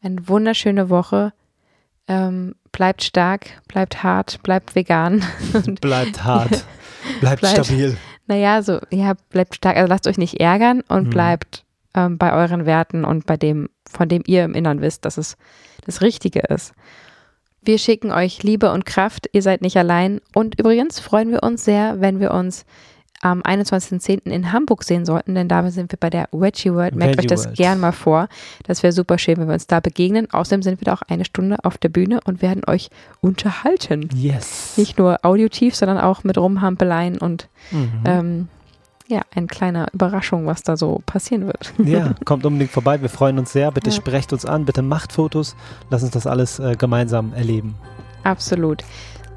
eine 0.03 0.29
wunderschöne 0.29 0.91
Woche. 0.91 1.33
Ähm, 2.09 2.55
bleibt 2.73 3.03
stark, 3.03 3.63
bleibt 3.69 4.03
hart, 4.03 4.43
bleibt 4.43 4.75
vegan. 4.75 5.25
bleibt 5.81 6.25
hart, 6.25 6.51
bleibt, 7.21 7.41
bleibt 7.41 7.67
stabil. 7.67 7.97
Naja, 8.27 8.63
so, 8.63 8.81
ja, 8.91 9.15
bleibt 9.31 9.57
stark. 9.57 9.77
Also 9.77 9.89
lasst 9.89 10.07
euch 10.07 10.19
nicht 10.19 10.41
ärgern 10.41 10.83
und 10.89 11.07
mhm. 11.07 11.11
bleibt 11.11 11.65
ähm, 11.95 12.19
bei 12.19 12.33
euren 12.33 12.67
Werten 12.67 13.05
und 13.05 13.27
bei 13.27 13.37
dem, 13.37 13.69
von 13.89 14.09
dem 14.09 14.23
ihr 14.27 14.45
im 14.45 14.55
Innern 14.55 14.81
wisst, 14.81 15.05
dass 15.05 15.19
es 15.19 15.37
das 15.85 16.01
Richtige 16.01 16.41
ist. 16.41 16.73
Wir 17.63 17.79
schicken 17.79 18.11
euch 18.11 18.43
Liebe 18.43 18.73
und 18.73 18.87
Kraft. 18.87 19.29
Ihr 19.33 19.43
seid 19.43 19.61
nicht 19.61 19.77
allein. 19.77 20.21
Und 20.35 20.59
übrigens 20.59 20.99
freuen 20.99 21.31
wir 21.31 21.43
uns 21.43 21.65
sehr, 21.65 22.01
wenn 22.01 22.19
wir 22.19 22.33
uns 22.33 22.65
am 23.21 23.43
21.10. 23.43 24.23
in 24.25 24.53
Hamburg 24.53 24.83
sehen 24.85 25.05
sollten, 25.05 25.35
denn 25.35 25.49
da 25.49 25.71
sind 25.71 25.93
wir 25.93 25.99
bei 25.99 26.11
der 26.11 26.29
Veggie 26.33 26.73
World. 26.73 26.95
Merkt 26.95 27.19
euch 27.19 27.27
das 27.27 27.45
World. 27.45 27.57
gern 27.57 27.81
mal 27.81 27.93
vor. 27.93 28.29
Das 28.65 28.83
wäre 28.83 28.93
super 28.93 29.19
schön, 29.19 29.37
wenn 29.37 29.47
wir 29.47 29.55
uns 29.55 29.67
da 29.67 29.81
begegnen. 29.81 30.29
Außerdem 30.31 30.63
sind 30.63 30.81
wir 30.81 30.87
da 30.87 30.95
auch 30.95 31.03
eine 31.09 31.25
Stunde 31.25 31.59
auf 31.63 31.79
der 31.79 31.91
Bühne 31.91 32.21
und 32.25 32.43
werden 32.43 32.63
euch 32.67 32.91
unterhalten. 33.21 34.09
Yes. 34.15 34.77
Nicht 34.77 34.99
nur 34.99 35.19
audiotief, 35.23 35.77
sondern 35.77 35.99
auch 35.99 36.25
mit 36.25 36.39
Rumhampeleien 36.39 37.19
und 37.19 37.49
mhm. 37.71 37.91
ähm, 38.05 38.49
ja, 39.11 39.23
eine 39.35 39.49
kleine 39.49 39.89
Überraschung, 39.93 40.47
was 40.47 40.63
da 40.63 40.77
so 40.77 41.03
passieren 41.05 41.47
wird. 41.47 41.75
Ja, 41.85 42.15
kommt 42.25 42.47
unbedingt 42.47 42.71
vorbei. 42.71 43.03
Wir 43.03 43.09
freuen 43.09 43.39
uns 43.39 43.53
sehr. 43.53 43.71
Bitte 43.73 43.91
ja. 43.91 43.97
sprecht 43.97 44.33
uns 44.33 44.47
an, 44.47 44.65
bitte 44.65 44.83
macht 44.83 45.13
Fotos. 45.13 45.57
Lass 45.91 46.03
uns 46.03 46.13
das 46.13 46.27
alles 46.27 46.59
äh, 46.59 46.77
gemeinsam 46.77 47.33
erleben. 47.35 47.75
Absolut. 48.23 48.85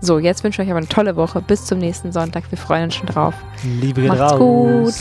So, 0.02 0.20
jetzt 0.20 0.44
wünsche 0.44 0.62
ich 0.62 0.68
euch 0.68 0.72
aber 0.72 0.80
eine 0.80 0.88
tolle 0.88 1.16
Woche. 1.16 1.42
Bis 1.42 1.66
zum 1.66 1.80
nächsten 1.80 2.12
Sonntag. 2.12 2.44
Wir 2.50 2.58
freuen 2.58 2.86
uns 2.86 2.96
schon 2.96 3.08
drauf. 3.08 3.34
Liebe 3.64 4.02
Macht's 4.02 4.34
raus. 4.34 4.40
gut. 4.40 4.96